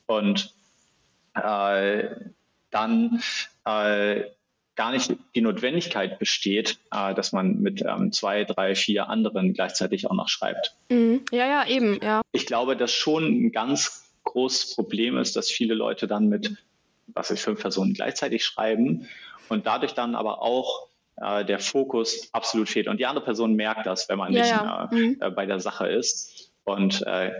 [0.06, 0.54] Und
[1.34, 2.08] äh,
[2.70, 3.20] dann
[3.64, 4.24] äh,
[4.76, 10.08] gar nicht die Notwendigkeit besteht, äh, dass man mit ähm, zwei, drei, vier anderen gleichzeitig
[10.10, 10.74] auch noch schreibt.
[10.88, 11.22] Mhm.
[11.30, 12.22] Ja, ja, eben, ja.
[12.32, 16.56] Ich glaube, dass schon ein ganz großes Problem ist, dass viele Leute dann mit,
[17.06, 19.08] was ich, fünf Personen gleichzeitig schreiben
[19.48, 22.88] und dadurch dann aber auch äh, der Fokus absolut fehlt.
[22.88, 24.88] Und die andere Person merkt das, wenn man ja, nicht ja.
[24.90, 25.16] Äh, mhm.
[25.20, 26.50] äh, bei der Sache ist.
[26.64, 27.32] Und äh,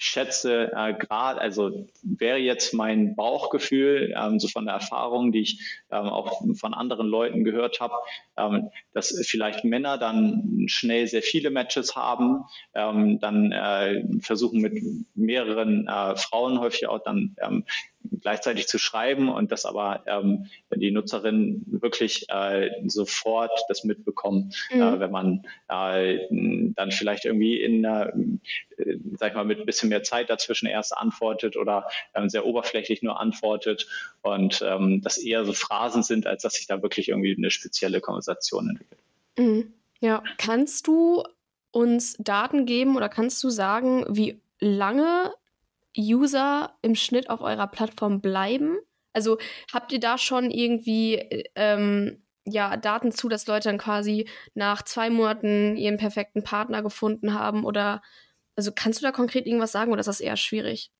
[0.00, 5.40] ich schätze äh, gerade, also wäre jetzt mein Bauchgefühl, ähm, so von der Erfahrung, die
[5.40, 7.92] ich ähm, auch von anderen Leuten gehört habe,
[8.38, 12.44] ähm, dass vielleicht Männer dann schnell sehr viele Matches haben,
[12.74, 14.82] ähm, dann äh, versuchen mit
[15.14, 17.66] mehreren äh, Frauen häufig auch dann ähm,
[18.20, 24.76] gleichzeitig zu schreiben und dass aber ähm, die Nutzerinnen wirklich äh, sofort das mitbekommen, äh,
[24.76, 24.82] mhm.
[24.82, 26.18] äh, wenn man äh,
[26.74, 28.12] dann vielleicht irgendwie in, äh,
[29.16, 33.02] sag ich mal, mit ein bisschen mehr Zeit dazwischen erst antwortet oder ähm, sehr oberflächlich
[33.02, 33.86] nur antwortet
[34.22, 38.00] und ähm, das eher so Phrasen sind, als dass sich da wirklich irgendwie eine spezielle
[38.00, 39.00] Konversation entwickelt.
[39.38, 39.72] Mhm.
[40.00, 41.24] Ja, kannst du
[41.72, 45.32] uns Daten geben oder kannst du sagen, wie lange
[45.96, 48.78] User im Schnitt auf eurer Plattform bleiben?
[49.12, 49.38] Also
[49.72, 51.16] habt ihr da schon irgendwie
[51.54, 57.34] ähm, ja, Daten zu, dass Leute dann quasi nach zwei Monaten ihren perfekten Partner gefunden
[57.34, 57.64] haben?
[57.64, 58.02] Oder
[58.56, 60.90] also kannst du da konkret irgendwas sagen oder ist das eher schwierig?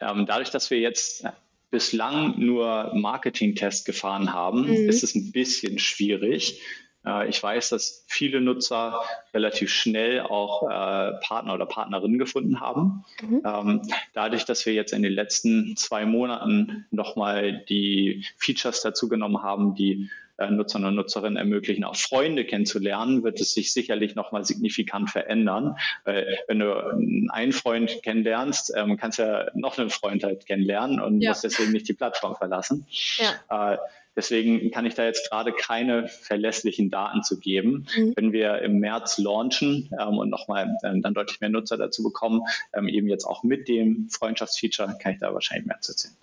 [0.00, 1.24] Ähm, dadurch, dass wir jetzt
[1.70, 4.88] bislang nur Marketing-Tests gefahren haben, mhm.
[4.88, 6.60] ist es ein bisschen schwierig.
[7.06, 9.00] Äh, ich weiß, dass viele Nutzer
[9.32, 13.04] relativ schnell auch äh, Partner oder Partnerinnen gefunden haben.
[13.22, 13.42] Mhm.
[13.44, 13.82] Ähm,
[14.12, 19.74] dadurch, dass wir jetzt in den letzten zwei Monaten nochmal die Features dazu genommen haben,
[19.74, 25.10] die äh, Nutzern und Nutzerinnen ermöglichen, auch Freunde kennenzulernen, wird es sich sicherlich nochmal signifikant
[25.10, 25.76] verändern.
[26.04, 31.00] Weil wenn du einen Freund kennenlernst, ähm, kannst du ja noch einen Freund halt kennenlernen
[31.00, 31.30] und ja.
[31.30, 32.86] musst deswegen nicht die Plattform verlassen.
[33.16, 33.78] Ja.
[34.16, 37.86] Deswegen kann ich da jetzt gerade keine verlässlichen Daten zu geben.
[37.94, 38.14] Mhm.
[38.16, 42.42] Wenn wir im März launchen ähm, und nochmal ähm, dann deutlich mehr Nutzer dazu bekommen,
[42.74, 46.16] ähm, eben jetzt auch mit dem Freundschaftsfeature, kann ich da wahrscheinlich mehr zu erzählen.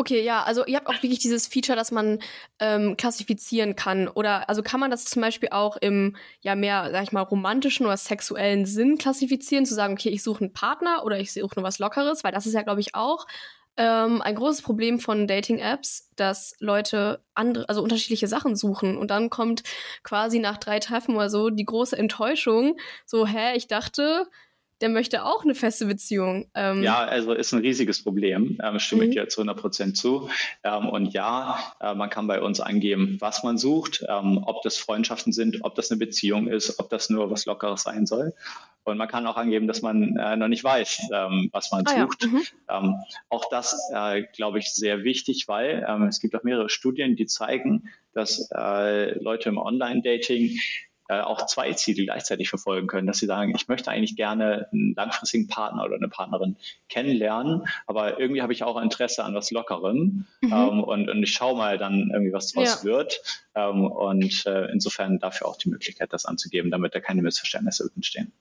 [0.00, 2.20] Okay, ja, also ihr habt auch wirklich dieses Feature, dass man
[2.60, 4.06] ähm, klassifizieren kann.
[4.06, 7.84] Oder also kann man das zum Beispiel auch im ja mehr, sag ich mal, romantischen
[7.84, 11.64] oder sexuellen Sinn klassifizieren, zu sagen, okay, ich suche einen Partner oder ich suche nur
[11.64, 13.26] was Lockeres, weil das ist ja, glaube ich, auch
[13.78, 19.30] ähm, ein großes Problem von Dating-Apps, dass Leute andere, also unterschiedliche Sachen suchen und dann
[19.30, 19.62] kommt
[20.02, 22.76] quasi nach drei Treffen oder so die große Enttäuschung,
[23.06, 24.26] so, hä, ich dachte,
[24.80, 26.50] der möchte auch eine feste Beziehung.
[26.54, 29.10] Ähm ja, also ist ein riesiges Problem, ähm, stimme mhm.
[29.10, 30.30] ich dir zu 100 Prozent zu.
[30.62, 34.76] Ähm, und ja, äh, man kann bei uns angeben, was man sucht, ähm, ob das
[34.76, 38.34] Freundschaften sind, ob das eine Beziehung ist, ob das nur was Lockeres sein soll.
[38.84, 42.00] Und man kann auch angeben, dass man äh, noch nicht weiß, ähm, was man ah,
[42.00, 42.22] sucht.
[42.22, 42.28] Ja.
[42.28, 42.42] Mhm.
[42.70, 42.94] Ähm,
[43.28, 47.88] auch das, äh, glaube ich, sehr wichtig, weil es gibt auch mehrere Studien, die zeigen,
[48.12, 50.58] dass äh, Leute im Online-Dating
[51.08, 54.94] äh, auch zwei Ziele gleichzeitig verfolgen können, dass sie sagen, ich möchte eigentlich gerne einen
[54.94, 56.56] langfristigen Partner oder eine Partnerin
[56.88, 60.52] kennenlernen, aber irgendwie habe ich auch Interesse an was Lockerem mhm.
[60.52, 62.84] ähm, und, und ich schaue mal dann irgendwie, was draus ja.
[62.84, 63.22] wird.
[63.54, 68.32] Ähm, und äh, insofern dafür auch die Möglichkeit, das anzugeben, damit da keine Missverständnisse entstehen.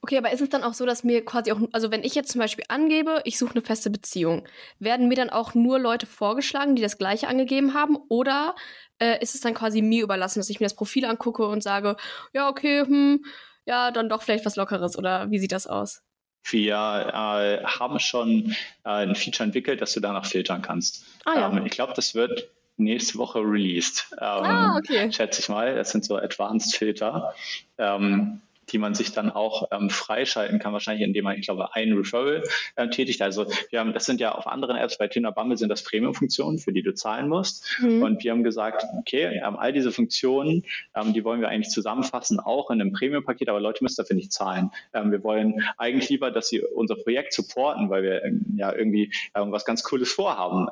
[0.00, 2.30] Okay, aber ist es dann auch so, dass mir quasi auch, also wenn ich jetzt
[2.30, 4.46] zum Beispiel angebe, ich suche eine feste Beziehung,
[4.78, 7.96] werden mir dann auch nur Leute vorgeschlagen, die das gleiche angegeben haben?
[8.08, 8.54] Oder
[8.98, 11.96] äh, ist es dann quasi mir überlassen, dass ich mir das Profil angucke und sage,
[12.32, 13.24] ja, okay, hm,
[13.64, 16.02] ja, dann doch vielleicht was Lockeres oder wie sieht das aus?
[16.48, 21.04] Wir äh, haben schon äh, ein Feature entwickelt, dass du danach filtern kannst.
[21.24, 21.50] Ah, ja.
[21.50, 24.08] ähm, ich glaube, das wird nächste Woche released.
[24.12, 25.10] Ähm, ah, okay.
[25.12, 25.74] Schätze ich mal.
[25.74, 27.34] Das sind so Advanced Filter.
[27.78, 28.40] Ähm,
[28.70, 32.42] die man sich dann auch ähm, freischalten kann, wahrscheinlich indem man, ich glaube, ein Referral
[32.74, 33.22] äh, tätigt.
[33.22, 36.58] Also wir haben, das sind ja auf anderen Apps, bei Tinder Bumble sind das Premium-Funktionen,
[36.58, 37.64] für die du zahlen musst.
[37.80, 38.02] Mhm.
[38.02, 40.64] Und wir haben gesagt, okay, ähm, all diese Funktionen,
[40.94, 44.32] ähm, die wollen wir eigentlich zusammenfassen, auch in einem Premium-Paket, aber Leute müssen dafür nicht
[44.32, 44.70] zahlen.
[44.92, 49.12] Ähm, wir wollen eigentlich lieber, dass sie unser Projekt supporten, weil wir ähm, ja irgendwie
[49.34, 50.66] ähm, was ganz Cooles vorhaben,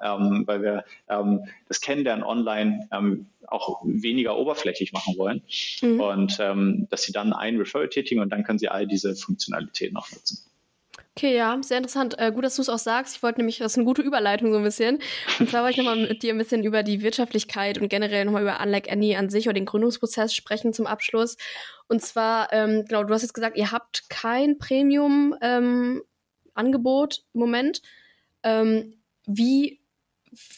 [0.47, 2.89] weil wir das Kennenlernen online
[3.49, 5.43] auch weniger oberflächlich machen wollen.
[5.83, 6.01] Mhm.
[6.01, 9.97] Und ähm, dass sie dann einen Referral tätigen und dann können sie all diese Funktionalitäten
[9.97, 10.39] auch nutzen.
[11.17, 12.19] Okay, ja, sehr interessant.
[12.19, 13.15] Äh, gut, dass du es auch sagst.
[13.15, 14.99] Ich wollte nämlich, das ist eine gute Überleitung so ein bisschen.
[15.39, 18.43] Und zwar wollte ich nochmal mit dir ein bisschen über die Wirtschaftlichkeit und generell nochmal
[18.43, 21.37] über Unlike Annie an sich oder den Gründungsprozess sprechen zum Abschluss.
[21.87, 27.81] Und zwar, ähm, genau, du hast jetzt gesagt, ihr habt kein Premium-Angebot ähm, im Moment.
[28.43, 28.95] Ähm,
[29.27, 29.81] wie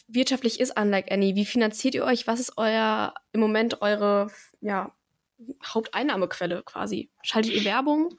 [0.08, 1.34] wirtschaftlich ist Unlike Annie?
[1.34, 2.26] Wie finanziert ihr euch?
[2.26, 4.28] Was ist euer im Moment eure
[4.60, 4.92] ja,
[5.64, 7.10] Haupteinnahmequelle quasi?
[7.22, 8.14] Schaltet ihr Werbung?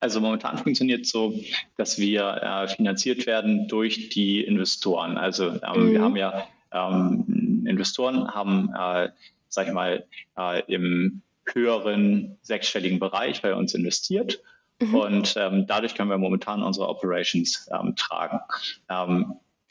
[0.00, 1.38] Also momentan funktioniert es so,
[1.76, 5.18] dass wir äh, finanziert werden durch die Investoren.
[5.18, 5.92] Also ähm, mhm.
[5.92, 9.10] wir haben ja ähm, Investoren haben, äh,
[9.48, 10.06] sag ich mal,
[10.38, 11.22] äh, im
[11.52, 14.40] höheren sechsstelligen Bereich bei uns investiert.
[14.80, 14.94] Mhm.
[14.94, 18.40] Und ähm, dadurch können wir momentan unsere Operations ähm, tragen.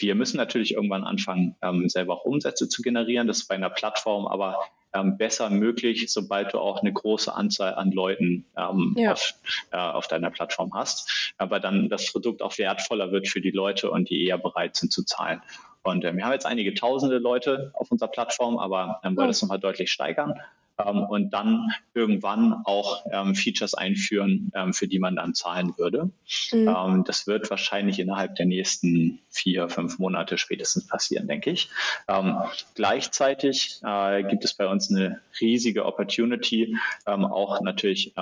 [0.04, 3.28] Ähm, wir müssen natürlich irgendwann anfangen, ähm, selber auch Umsätze zu generieren.
[3.28, 4.60] Das ist bei einer Plattform aber
[4.94, 9.14] ähm, besser möglich, sobald du auch eine große Anzahl an Leuten ähm, ja.
[9.14, 9.34] auf,
[9.72, 13.90] äh, auf deiner Plattform hast, aber dann das Produkt auch wertvoller wird für die Leute
[13.90, 15.42] und die eher bereit sind zu zahlen.
[15.82, 19.42] Und äh, wir haben jetzt einige tausende Leute auf unserer Plattform, aber ähm, wollen das
[19.42, 20.40] nochmal deutlich steigern
[20.78, 26.12] ähm, und dann irgendwann auch ähm, Features einführen, ähm, für die man dann zahlen würde.
[26.52, 26.68] Mhm.
[26.68, 31.70] Ähm, das wird wahrscheinlich innerhalb der nächsten vier, fünf Monate spätestens passieren, denke ich.
[32.08, 32.38] Ähm,
[32.76, 38.14] gleichzeitig äh, gibt es bei uns eine riesige Opportunity, ähm, auch natürlich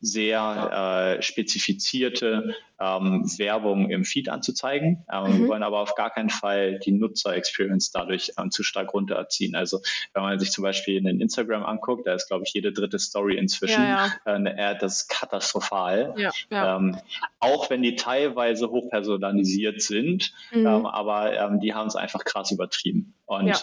[0.00, 5.04] sehr äh, spezifizierte ähm, Werbung im Feed anzuzeigen.
[5.12, 5.38] Ähm, mhm.
[5.38, 9.56] Wir wollen aber auf gar keinen Fall die Nutzer-Experience dadurch ähm, zu stark runterziehen.
[9.56, 9.80] Also
[10.14, 13.36] wenn man sich zum Beispiel in Instagram anguckt, da ist, glaube ich, jede dritte Story
[13.36, 14.32] inzwischen ja, ja.
[14.32, 16.14] Äh, eine Ad, das ist katastrophal.
[16.16, 16.98] Ja, ähm,
[17.40, 20.66] auch wenn die teilweise hochpersonalisiert sind, mhm.
[20.68, 23.14] Ähm, aber ähm, die haben es einfach krass übertrieben.
[23.28, 23.62] Und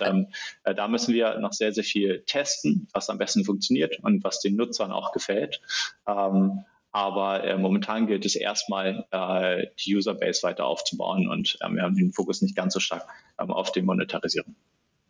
[0.63, 4.39] äh, da müssen wir noch sehr, sehr viel testen, was am besten funktioniert und was
[4.39, 5.59] den Nutzern auch gefällt.
[6.07, 11.82] Ähm, aber äh, momentan gilt es erstmal, äh, die Userbase weiter aufzubauen und äh, wir
[11.82, 13.05] haben den Fokus nicht ganz so stark
[13.38, 14.55] ähm, auf die Monetarisierung.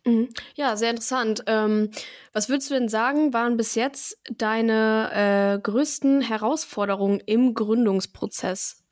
[0.04, 0.30] Mhm.
[0.54, 1.44] Ja, sehr interessant.
[1.46, 1.90] Ähm,
[2.32, 8.82] was würdest du denn sagen, waren bis jetzt deine äh, größten Herausforderungen im Gründungsprozess?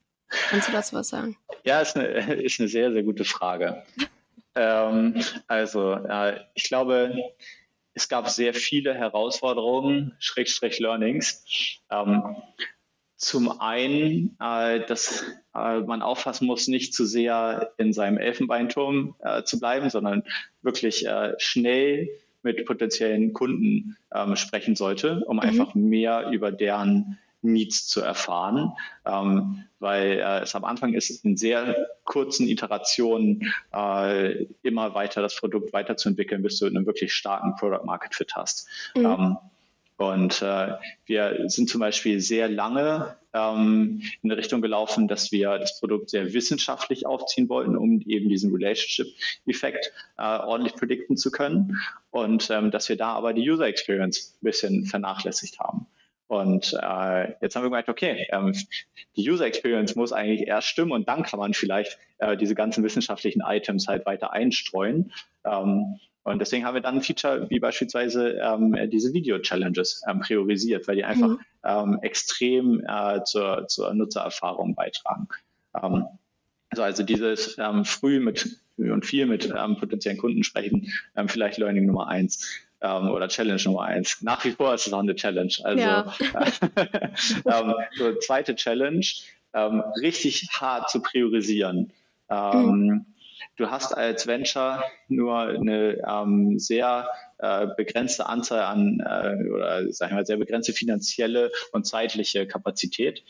[0.51, 1.37] Kannst du dazu was sagen?
[1.65, 2.07] Ja, ist eine,
[2.43, 3.83] ist eine sehr, sehr gute Frage.
[4.55, 7.17] Ähm, also, äh, ich glaube,
[7.95, 11.45] es gab sehr viele Herausforderungen, Schrägstrich Learnings.
[11.91, 12.37] Ähm,
[13.17, 15.25] zum einen, äh, dass
[15.55, 20.25] äh, man aufpassen muss, nicht zu sehr in seinem Elfenbeinturm äh, zu bleiben, sondern
[20.63, 22.11] wirklich äh, schnell
[22.43, 25.43] mit potenziellen Kunden ähm, sprechen sollte, um mhm.
[25.43, 28.73] einfach mehr über deren Needs zu erfahren,
[29.05, 35.37] ähm, weil äh, es am Anfang ist, in sehr kurzen Iterationen äh, immer weiter das
[35.37, 38.69] Produkt weiterzuentwickeln, bis du einen wirklich starken Product Market Fit hast.
[38.97, 39.05] Mhm.
[39.05, 39.37] Ähm,
[39.97, 40.73] und äh,
[41.07, 46.11] wir sind zum Beispiel sehr lange ähm, in eine Richtung gelaufen, dass wir das Produkt
[46.11, 51.79] sehr wissenschaftlich aufziehen wollten, um eben diesen Relationship-Effekt äh, ordentlich predikten zu können.
[52.11, 55.87] Und ähm, dass wir da aber die User Experience ein bisschen vernachlässigt haben.
[56.35, 58.53] Und äh, jetzt haben wir gemerkt, okay, ähm,
[59.16, 62.82] die User Experience muss eigentlich erst stimmen und dann kann man vielleicht äh, diese ganzen
[62.82, 65.12] wissenschaftlichen Items halt weiter einstreuen.
[65.45, 70.89] Ähm, und deswegen haben wir dann ein Feature wie beispielsweise ähm, diese Video-Challenges ähm, priorisiert,
[70.89, 71.41] weil die einfach mhm.
[71.64, 75.28] ähm, extrem äh, zur, zur Nutzererfahrung beitragen.
[75.80, 76.07] Ähm,
[76.70, 81.59] also, also dieses ähm, früh mit und viel mit ähm, potenziellen Kunden sprechen, ähm, vielleicht
[81.59, 84.20] Learning Nummer eins ähm, oder Challenge Nummer eins.
[84.20, 85.53] Nach wie vor ist es auch eine Challenge.
[85.64, 86.14] Also ja.
[87.47, 89.07] ähm, so zweite Challenge,
[89.55, 91.93] ähm, richtig hart zu priorisieren.
[92.28, 93.07] Ähm, mhm.
[93.57, 97.09] Du hast als Venture nur eine ähm, sehr
[97.39, 103.22] äh, begrenzte Anzahl an äh, oder sagen wir mal sehr begrenzte finanzielle und zeitliche Kapazität.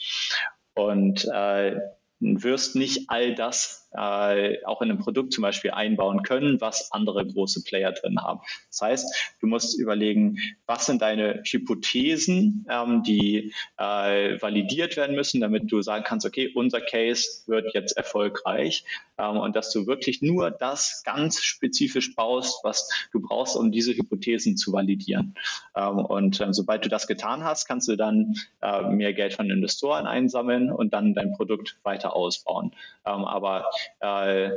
[0.74, 1.78] Und äh,
[2.20, 7.26] wirst nicht all das äh, auch in einem Produkt zum Beispiel einbauen können, was andere
[7.26, 8.40] große Player drin haben.
[8.70, 15.40] Das heißt, du musst überlegen, was sind deine Hypothesen, ähm, die äh, validiert werden müssen,
[15.40, 18.84] damit du sagen kannst, okay, unser Case wird jetzt erfolgreich
[19.18, 23.94] ähm, und dass du wirklich nur das ganz spezifisch baust, was du brauchst, um diese
[23.94, 25.34] Hypothesen zu validieren.
[25.76, 29.50] Ähm, und ähm, sobald du das getan hast, kannst du dann äh, mehr Geld von
[29.50, 32.72] Investoren einsammeln und dann dein Produkt weiter ausbauen.
[33.06, 33.66] Ähm, aber
[34.00, 34.50] äh,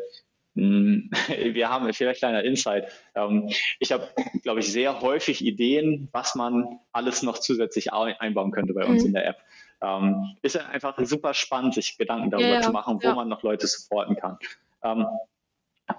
[0.58, 2.92] wir haben vielleicht kleiner Insight.
[3.16, 3.50] Ähm,
[3.80, 4.10] ich habe,
[4.42, 9.08] glaube ich, sehr häufig Ideen, was man alles noch zusätzlich einbauen könnte bei uns mhm.
[9.08, 9.38] in der App.
[9.82, 13.14] Ähm, ist einfach super spannend, sich Gedanken darüber ja, zu machen, wo ja.
[13.14, 14.40] man noch Leute supporten kann.
[14.84, 15.06] Ähm,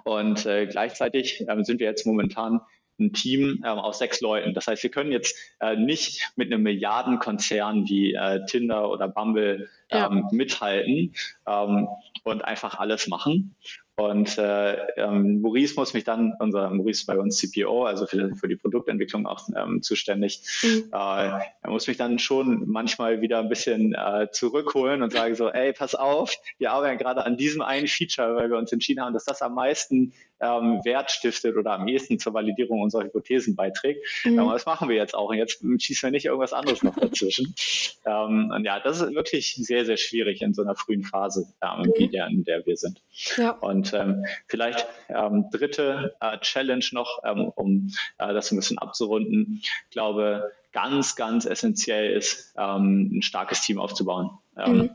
[0.05, 2.61] und äh, gleichzeitig sind wir jetzt momentan
[2.99, 4.55] ein Team ähm, aus sechs Leuten.
[4.55, 9.69] Das heißt, wir können jetzt äh, nicht mit einem Milliardenkonzern wie äh, Tinder oder Bumble
[9.91, 10.29] ähm, ja.
[10.33, 11.15] mithalten
[11.47, 11.89] ähm,
[12.25, 13.55] und einfach alles machen.
[13.99, 18.33] Und äh, ähm, Maurice muss mich dann, unser Maurice ist bei uns CPO, also für,
[18.37, 20.91] für die Produktentwicklung auch ähm, zuständig, mhm.
[20.93, 25.49] äh, er muss mich dann schon manchmal wieder ein bisschen äh, zurückholen und sagen so,
[25.49, 29.15] ey, pass auf, wir arbeiten gerade an diesem einen Feature, weil wir uns entschieden haben,
[29.15, 34.05] dass das am meisten ähm, Wert stiftet oder am ehesten zur Validierung unserer Hypothesen beiträgt.
[34.25, 34.39] Mhm.
[34.39, 35.31] Ähm, das machen wir jetzt auch.
[35.31, 37.55] Und jetzt schießen wir nicht irgendwas anderes noch dazwischen.
[38.07, 41.93] ähm, und ja, das ist wirklich sehr, sehr schwierig in so einer frühen Phase, ähm,
[41.97, 42.11] mhm.
[42.11, 43.03] der, in der wir sind.
[43.37, 43.51] Ja.
[43.51, 49.61] Und ähm, vielleicht ähm, dritte äh, Challenge noch, ähm, um äh, das ein bisschen abzurunden.
[49.63, 54.31] Ich glaube, ganz, ganz essentiell ist, ähm, ein starkes Team aufzubauen.
[54.55, 54.91] Mhm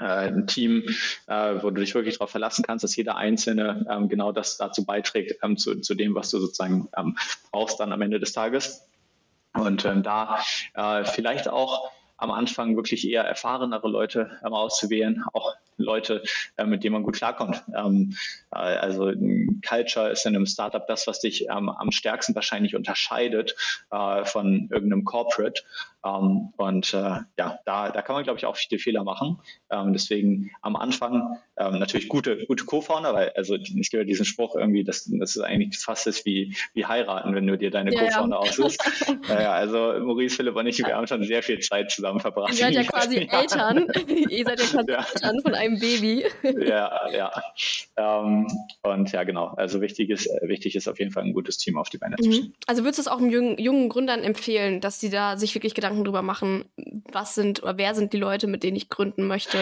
[0.00, 0.84] ein Team,
[1.26, 4.84] äh, wo du dich wirklich darauf verlassen kannst, dass jeder Einzelne ähm, genau das dazu
[4.84, 7.16] beiträgt, ähm, zu, zu dem, was du sozusagen ähm,
[7.50, 8.88] brauchst dann am Ende des Tages.
[9.54, 10.40] Und da
[10.74, 16.22] äh, vielleicht auch am Anfang wirklich eher erfahrenere Leute ähm, auszuwählen, auch Leute,
[16.56, 17.62] äh, mit denen man gut klarkommt.
[17.76, 18.16] Ähm,
[18.52, 19.12] äh, also
[19.66, 23.54] Culture ist in einem Startup das, was dich ähm, am stärksten wahrscheinlich unterscheidet
[23.90, 25.62] äh, von irgendeinem Corporate.
[26.06, 29.38] Ähm, und äh, ja, da, da kann man, glaube ich, auch viele Fehler machen.
[29.70, 34.56] Ähm, deswegen am Anfang ähm, natürlich gute, gute Co-Founder, weil also gibt ja diesen Spruch
[34.56, 38.04] irgendwie, dass das ist eigentlich fast ist wie, wie heiraten, wenn du dir deine ja,
[38.04, 38.42] Co-Founder ja.
[38.42, 38.80] aussuchst.
[39.28, 42.50] naja, also Maurice, Philipp und ich, wir haben schon sehr viel Zeit zusammen verbracht.
[42.50, 43.86] Ihr seid ja quasi Eltern.
[44.28, 46.24] Ihr seid ja quasi Eltern von einem Baby.
[46.42, 47.32] ja, ja.
[47.96, 48.46] Ähm,
[48.82, 49.46] und ja, genau.
[49.56, 52.28] Also wichtig ist, wichtig ist auf jeden Fall ein gutes Team auf die Beine zu
[52.28, 52.32] mhm.
[52.32, 52.54] stellen.
[52.66, 55.95] Also würdest du es auch jungen, jungen Gründern empfehlen, dass sie da sich wirklich Gedanken
[56.04, 56.64] drüber machen,
[57.12, 59.58] was sind oder wer sind die Leute, mit denen ich gründen möchte?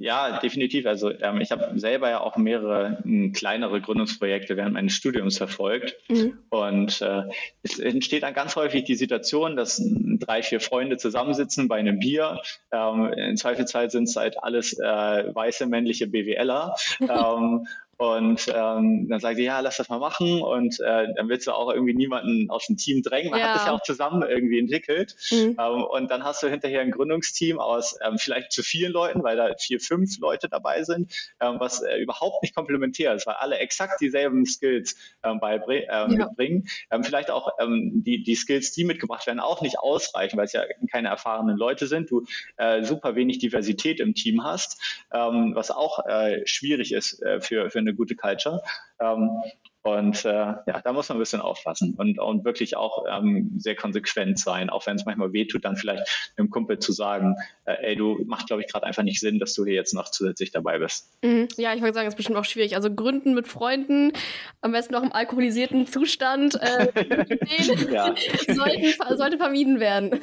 [0.00, 0.86] Ja, definitiv.
[0.86, 5.94] Also ähm, ich habe selber ja auch mehrere m, kleinere Gründungsprojekte während meines Studiums verfolgt.
[6.08, 6.38] Mhm.
[6.48, 7.24] Und äh,
[7.62, 12.40] es entsteht dann ganz häufig die Situation, dass drei, vier Freunde zusammensitzen bei einem Bier.
[12.72, 16.74] Ähm, in Zweifelsfall sind es halt alles äh, weiße männliche BWLer.
[17.00, 17.66] ähm,
[18.00, 20.40] und ähm, dann sagt sie, ja, lass das mal machen.
[20.40, 23.30] Und äh, dann willst du auch irgendwie niemanden aus dem Team drängen.
[23.30, 23.48] Man ja.
[23.48, 25.16] hat das ja auch zusammen irgendwie entwickelt.
[25.30, 25.54] Mhm.
[25.60, 29.36] Ähm, und dann hast du hinterher ein Gründungsteam aus ähm, vielleicht zu vielen Leuten, weil
[29.36, 33.58] da vier, fünf Leute dabei sind, ähm, was äh, überhaupt nicht komplementär ist, weil alle
[33.58, 36.26] exakt dieselben Skills ähm, beibringen, ähm, ja.
[36.28, 36.68] mitbringen.
[36.90, 40.54] Ähm, vielleicht auch ähm, die, die Skills, die mitgebracht werden, auch nicht ausreichen, weil es
[40.54, 42.10] ja keine erfahrenen Leute sind.
[42.10, 42.24] Du
[42.56, 44.80] äh, super wenig Diversität im Team hast,
[45.12, 48.62] ähm, was auch äh, schwierig ist äh, für, für eine eine gute Culture.
[49.00, 49.42] Ähm,
[49.82, 53.74] und äh, ja, da muss man ein bisschen aufpassen und, und wirklich auch ähm, sehr
[53.74, 57.96] konsequent sein, auch wenn es manchmal wehtut, dann vielleicht einem Kumpel zu sagen, äh, ey,
[57.96, 60.78] du macht, glaube ich, gerade einfach nicht Sinn, dass du hier jetzt noch zusätzlich dabei
[60.78, 61.08] bist.
[61.22, 61.48] Mhm.
[61.56, 62.76] Ja, ich wollte sagen, es ist bestimmt auch schwierig.
[62.76, 64.12] Also Gründen mit Freunden,
[64.60, 66.88] am besten noch im alkoholisierten Zustand, äh,
[67.90, 68.14] ja.
[68.54, 70.20] sollten, sollte vermieden werden.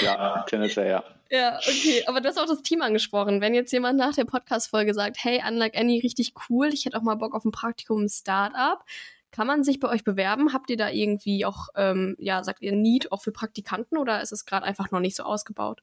[0.00, 1.04] ja, tendenziell ja.
[1.30, 2.02] Ja, okay.
[2.06, 3.40] Aber du hast auch das Team angesprochen.
[3.40, 7.02] Wenn jetzt jemand nach der Podcast-Folge sagt, hey, Unlike Annie, richtig cool, ich hätte auch
[7.02, 8.84] mal Bock auf ein Praktikum im Startup,
[9.30, 10.52] kann man sich bei euch bewerben?
[10.52, 14.32] Habt ihr da irgendwie auch, ähm, ja, sagt ihr Need auch für Praktikanten oder ist
[14.32, 15.82] es gerade einfach noch nicht so ausgebaut?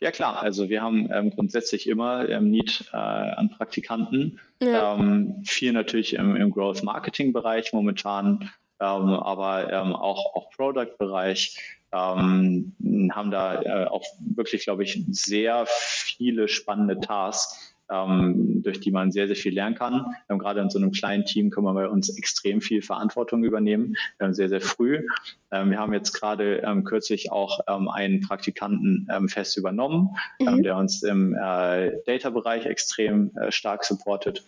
[0.00, 4.40] Ja klar, also wir haben ähm, grundsätzlich immer ähm, Need äh, an Praktikanten.
[4.60, 4.94] Ja.
[4.94, 8.50] Ähm, viel natürlich im, im Growth Marketing Bereich momentan,
[8.80, 11.58] ähm, aber ähm, auch, auch Product Bereich
[11.94, 12.72] ähm,
[13.12, 19.12] haben da äh, auch wirklich, glaube ich, sehr viele spannende Tasks, ähm, durch die man
[19.12, 20.06] sehr, sehr viel lernen kann.
[20.28, 23.94] Ähm, gerade in so einem kleinen Team können wir bei uns extrem viel Verantwortung übernehmen,
[24.20, 25.06] ähm, sehr, sehr früh.
[25.52, 30.62] Ähm, wir haben jetzt gerade ähm, kürzlich auch ähm, einen Praktikanten fest übernommen, mhm.
[30.62, 34.44] der uns im äh, Data-Bereich extrem äh, stark supportet.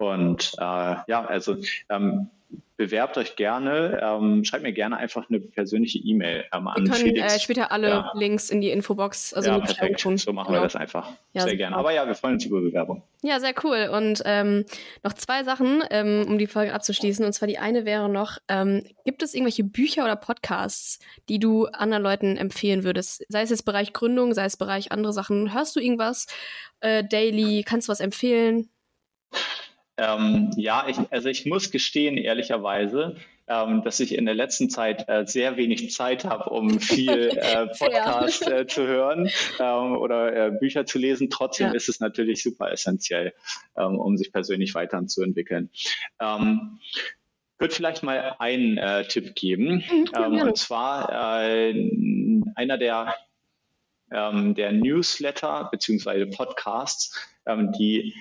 [0.00, 0.62] Und äh,
[1.08, 1.56] ja, also
[1.90, 2.30] ähm,
[2.78, 4.00] bewerbt euch gerne.
[4.02, 7.88] Ähm, schreibt mir gerne einfach eine persönliche E-Mail ähm, an Wir können äh, später alle
[7.90, 8.12] ja.
[8.14, 10.00] Links in die Infobox, also ja, perfekt.
[10.00, 10.60] So machen genau.
[10.60, 11.12] wir das einfach.
[11.34, 11.76] Ja, sehr gerne.
[11.76, 13.02] Aber ja, wir freuen uns über Bewerbung.
[13.20, 13.90] Ja, sehr cool.
[13.92, 14.64] Und ähm,
[15.02, 17.22] noch zwei Sachen, ähm, um die Folge abzuschließen.
[17.22, 20.98] Und zwar die eine wäre noch, ähm, gibt es irgendwelche Bücher oder Podcasts,
[21.28, 23.26] die du anderen Leuten empfehlen würdest?
[23.28, 25.52] Sei es jetzt Bereich Gründung, sei es Bereich andere Sachen.
[25.52, 26.28] Hörst du irgendwas
[26.80, 27.62] äh, daily?
[27.66, 28.70] Kannst du was empfehlen?
[30.00, 35.06] Ähm, ja, ich, also ich muss gestehen, ehrlicherweise, ähm, dass ich in der letzten Zeit
[35.08, 39.28] äh, sehr wenig Zeit habe, um viel äh, Podcast äh, zu hören
[39.58, 41.28] ähm, oder äh, Bücher zu lesen.
[41.28, 41.74] Trotzdem ja.
[41.74, 43.34] ist es natürlich super essentiell,
[43.76, 45.68] ähm, um sich persönlich weiterzuentwickeln.
[46.18, 51.74] Ähm, ich würde vielleicht mal einen äh, Tipp geben, mhm, ähm, und zwar äh,
[52.54, 53.14] einer der
[54.12, 56.26] der Newsletter bzw.
[56.34, 57.30] Podcasts,
[57.78, 58.12] die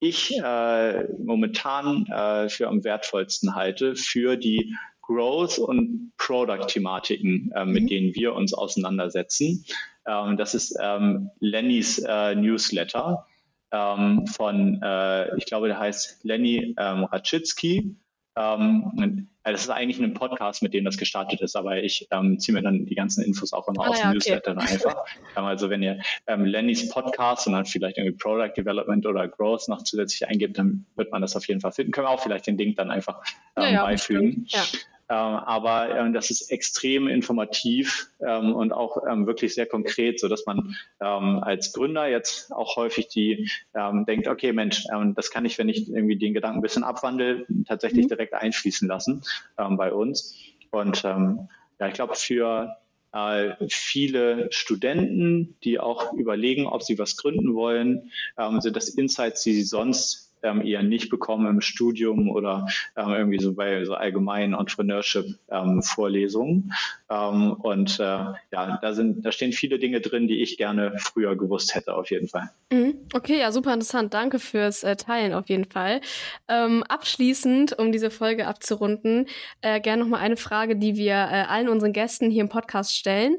[0.00, 7.84] ich äh, momentan äh, für am wertvollsten halte für die Growth- und Product-Thematiken, äh, mit
[7.84, 7.88] mhm.
[7.88, 9.64] denen wir uns auseinandersetzen.
[10.06, 13.26] Ähm, das ist ähm, Lennys äh, Newsletter
[13.72, 17.96] ähm, von, äh, ich glaube, der heißt Lenny ähm, Raczycki.
[18.36, 22.54] Ähm, das ist eigentlich ein Podcast, mit dem das gestartet ist, aber ich ähm, ziehe
[22.54, 24.72] mir dann die ganzen Infos auch immer ah, aus dem ja, Newsletter okay.
[24.72, 25.04] einfach.
[25.34, 29.82] also wenn ihr ähm, Lennys Podcast und dann vielleicht irgendwie Product Development oder Growth noch
[29.84, 31.92] zusätzlich eingibt, dann wird man das auf jeden Fall finden.
[31.92, 33.22] Können wir auch vielleicht den Link dann einfach
[33.56, 34.44] ähm, ja, ja, beifügen.
[34.48, 34.62] Ja.
[35.08, 40.46] Ähm, aber ähm, das ist extrem informativ ähm, und auch wirklich sehr konkret, so dass
[40.46, 44.84] man als Gründer jetzt auch häufig die denkt, okay, Mensch,
[45.14, 48.08] das kann ich, wenn ich irgendwie den Gedanken ein bisschen abwandle, tatsächlich mhm.
[48.08, 49.22] direkt einfließen lassen
[49.56, 50.36] bei uns.
[50.70, 52.76] Und ja, ich glaube, für
[53.12, 58.10] äh, viele Studenten, die auch überlegen, ob sie was gründen wollen,
[58.58, 62.66] sind das Insights, die sie sonst ähm, eher nicht bekommen im Studium oder
[62.96, 66.72] ähm, irgendwie so bei so allgemeinen Entrepreneurship-Vorlesungen.
[67.10, 71.36] Ähm, und äh, ja, da sind, da stehen viele Dinge drin, die ich gerne früher
[71.36, 72.48] gewusst hätte, auf jeden Fall.
[72.70, 72.94] Mhm.
[73.12, 74.14] Okay, ja, super interessant.
[74.14, 76.00] Danke fürs äh, Teilen auf jeden Fall.
[76.48, 79.26] Ähm, abschließend, um diese Folge abzurunden,
[79.60, 83.36] äh, gerne nochmal eine Frage, die wir äh, allen unseren Gästen hier im Podcast stellen.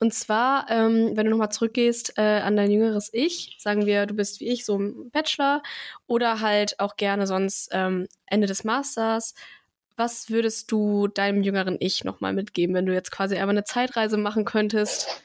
[0.00, 4.14] Und zwar, ähm, wenn du nochmal zurückgehst äh, an dein jüngeres Ich, sagen wir, du
[4.14, 5.62] bist wie ich so im Bachelor
[6.06, 9.34] oder halt auch gerne sonst ähm, Ende des Masters.
[9.96, 14.16] Was würdest du deinem jüngeren Ich nochmal mitgeben, wenn du jetzt quasi einmal eine Zeitreise
[14.16, 15.24] machen könntest?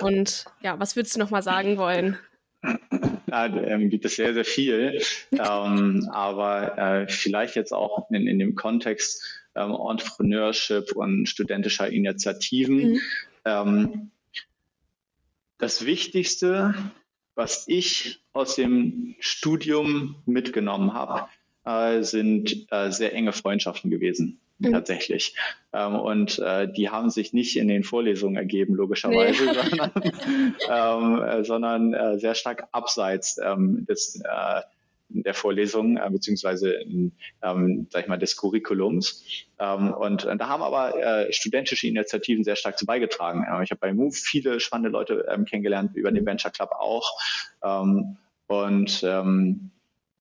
[0.00, 2.18] Und ja, was würdest du nochmal sagen wollen?
[3.28, 5.02] Ja, ähm, gibt es sehr, sehr viel.
[5.32, 9.22] ähm, aber äh, vielleicht jetzt auch in, in dem Kontext
[9.54, 12.92] ähm, Entrepreneurship und studentischer Initiativen.
[12.92, 13.00] Mhm.
[13.44, 14.10] Ähm,
[15.58, 16.74] das Wichtigste,
[17.34, 21.28] was ich aus dem Studium mitgenommen habe,
[21.64, 24.40] äh, sind äh, sehr enge Freundschaften gewesen.
[24.58, 24.72] Mhm.
[24.72, 25.34] Tatsächlich.
[25.72, 29.52] Ähm, und äh, die haben sich nicht in den Vorlesungen ergeben, logischerweise, nee.
[29.54, 29.92] sondern,
[30.68, 34.60] ähm, äh, sondern äh, sehr stark abseits ähm, des, äh,
[35.14, 39.24] der Vorlesungen äh, beziehungsweise ähm, sag ich mal, des Curriculums.
[39.58, 43.44] Ähm, und äh, da haben aber äh, studentische Initiativen sehr stark zu beigetragen.
[43.44, 47.18] Äh, ich habe bei Move viele spannende Leute ähm, kennengelernt, über den Venture Club auch.
[47.62, 49.70] Ähm, und ähm,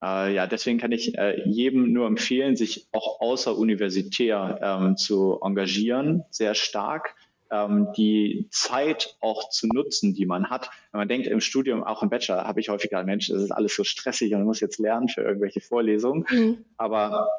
[0.04, 6.24] äh, ja, deswegen kann ich äh, jedem nur empfehlen, sich auch außeruniversitär ähm, zu engagieren,
[6.30, 7.16] sehr stark
[7.52, 10.70] ähm, die Zeit auch zu nutzen, die man hat.
[10.92, 13.76] Wenn man denkt, im Studium, auch im Bachelor, habe ich häufiger, Mensch, das ist alles
[13.76, 16.26] so stressig und man muss jetzt lernen für irgendwelche Vorlesungen.
[16.30, 16.66] Mhm.
[16.78, 17.30] Aber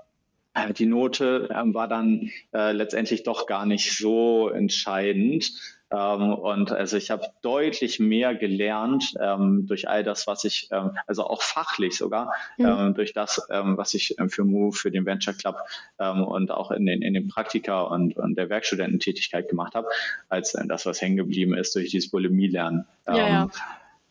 [0.55, 5.53] äh, die Note ähm, war dann äh, letztendlich doch gar nicht so entscheidend.
[5.93, 10.97] Ähm, und also ich habe deutlich mehr gelernt ähm, durch all das, was ich, ähm,
[11.07, 12.95] also auch fachlich sogar, mhm.
[12.95, 15.57] durch das, ähm, was ich ähm, für Move, für den Venture Club
[15.99, 19.89] ähm, und auch in den, in den Praktika und, und der Werkstudententätigkeit gemacht habe,
[20.29, 22.87] als äh, das, was hängen geblieben ist durch dieses Bulimie-Lernen.
[23.07, 23.51] Ja, ja.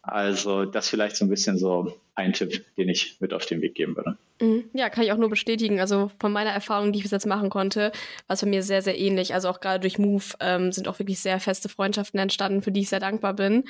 [0.03, 3.75] Also das vielleicht so ein bisschen so ein Tipp, den ich mit auf den Weg
[3.75, 4.17] geben würde.
[4.41, 4.65] Mhm.
[4.73, 5.79] Ja, kann ich auch nur bestätigen.
[5.79, 7.91] Also von meiner Erfahrung, die ich bis jetzt machen konnte,
[8.27, 9.33] war es bei mir sehr, sehr ähnlich.
[9.35, 12.81] Also auch gerade durch Move ähm, sind auch wirklich sehr feste Freundschaften entstanden, für die
[12.81, 13.65] ich sehr dankbar bin.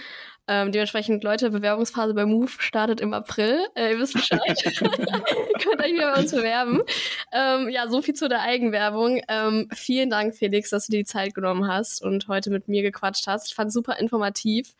[0.48, 3.60] Ähm, dementsprechend, Leute, Bewerbungsphase bei Move startet im April.
[3.76, 4.42] Äh, ihr wisst Bescheid.
[4.64, 6.82] Könnt euch wieder bei uns bewerben.
[7.34, 9.22] Ähm, ja, so viel zu der Eigenwerbung.
[9.28, 12.82] Ähm, vielen Dank, Felix, dass du dir die Zeit genommen hast und heute mit mir
[12.82, 13.50] gequatscht hast.
[13.50, 14.74] Ich fand es super informativ.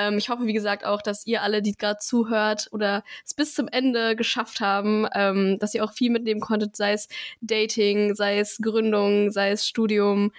[0.00, 3.54] Ähm, ich hoffe, wie gesagt, auch, dass ihr alle, die gerade zuhört oder es bis
[3.54, 7.08] zum Ende geschafft haben, ähm, dass ihr auch viel mitnehmen konntet, sei es
[7.42, 10.32] Dating, sei es Gründung, sei es Studium.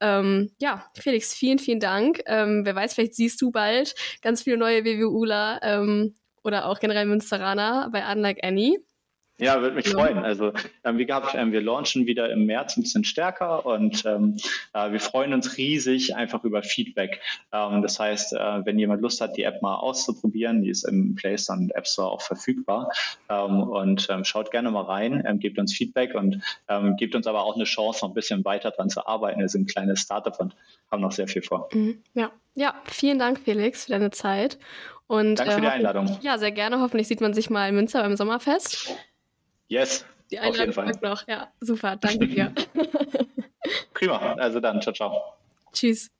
[0.00, 2.22] Ähm, ja, Felix, vielen, vielen Dank.
[2.26, 7.06] Ähm, wer weiß, vielleicht siehst du bald ganz viele neue WWUler ähm, oder auch generell
[7.06, 8.80] Münsteraner bei Unlike Annie.
[9.38, 10.18] Ja, würde mich freuen.
[10.18, 10.52] Also
[10.84, 14.36] ähm, wie gehabt, ähm, wir launchen wieder im März ein bisschen stärker und ähm,
[14.72, 17.20] äh, wir freuen uns riesig einfach über Feedback.
[17.52, 21.16] Ähm, das heißt, äh, wenn jemand Lust hat, die App mal auszuprobieren, die ist im
[21.16, 22.90] Play Store und App Store auch verfügbar
[23.28, 26.40] ähm, und ähm, schaut gerne mal rein, gebt uns Feedback und
[26.96, 29.40] gebt uns aber auch eine Chance, noch ein bisschen weiter dran zu arbeiten.
[29.40, 30.54] Wir sind ein kleines Startup und
[30.90, 31.68] haben noch sehr viel vor.
[31.72, 32.02] Mhm.
[32.14, 32.30] Ja.
[32.54, 34.58] ja, vielen Dank, Felix, für deine Zeit.
[35.06, 36.18] Und, Danke für die äh, Einladung.
[36.22, 36.80] Ja, sehr gerne.
[36.80, 38.94] Hoffentlich sieht man sich mal in Münster beim Sommerfest.
[39.68, 40.04] Yes.
[40.30, 40.92] Die auf jeden Fall.
[41.02, 41.26] noch.
[41.28, 41.96] Ja, super.
[41.96, 42.52] Danke dir.
[43.94, 44.34] Prima.
[44.34, 45.22] Also dann, ciao, ciao.
[45.72, 46.10] Tschüss.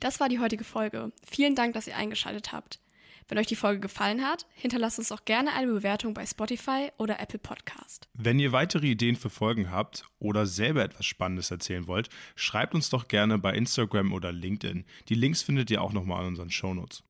[0.00, 1.12] Das war die heutige Folge.
[1.24, 2.80] Vielen Dank, dass ihr eingeschaltet habt.
[3.26, 7.20] Wenn euch die Folge gefallen hat, hinterlasst uns auch gerne eine Bewertung bei Spotify oder
[7.20, 8.06] Apple Podcast.
[8.12, 12.90] Wenn ihr weitere Ideen für Folgen habt oder selber etwas Spannendes erzählen wollt, schreibt uns
[12.90, 14.84] doch gerne bei Instagram oder LinkedIn.
[15.08, 17.02] Die Links findet ihr auch nochmal in unseren Shownotes.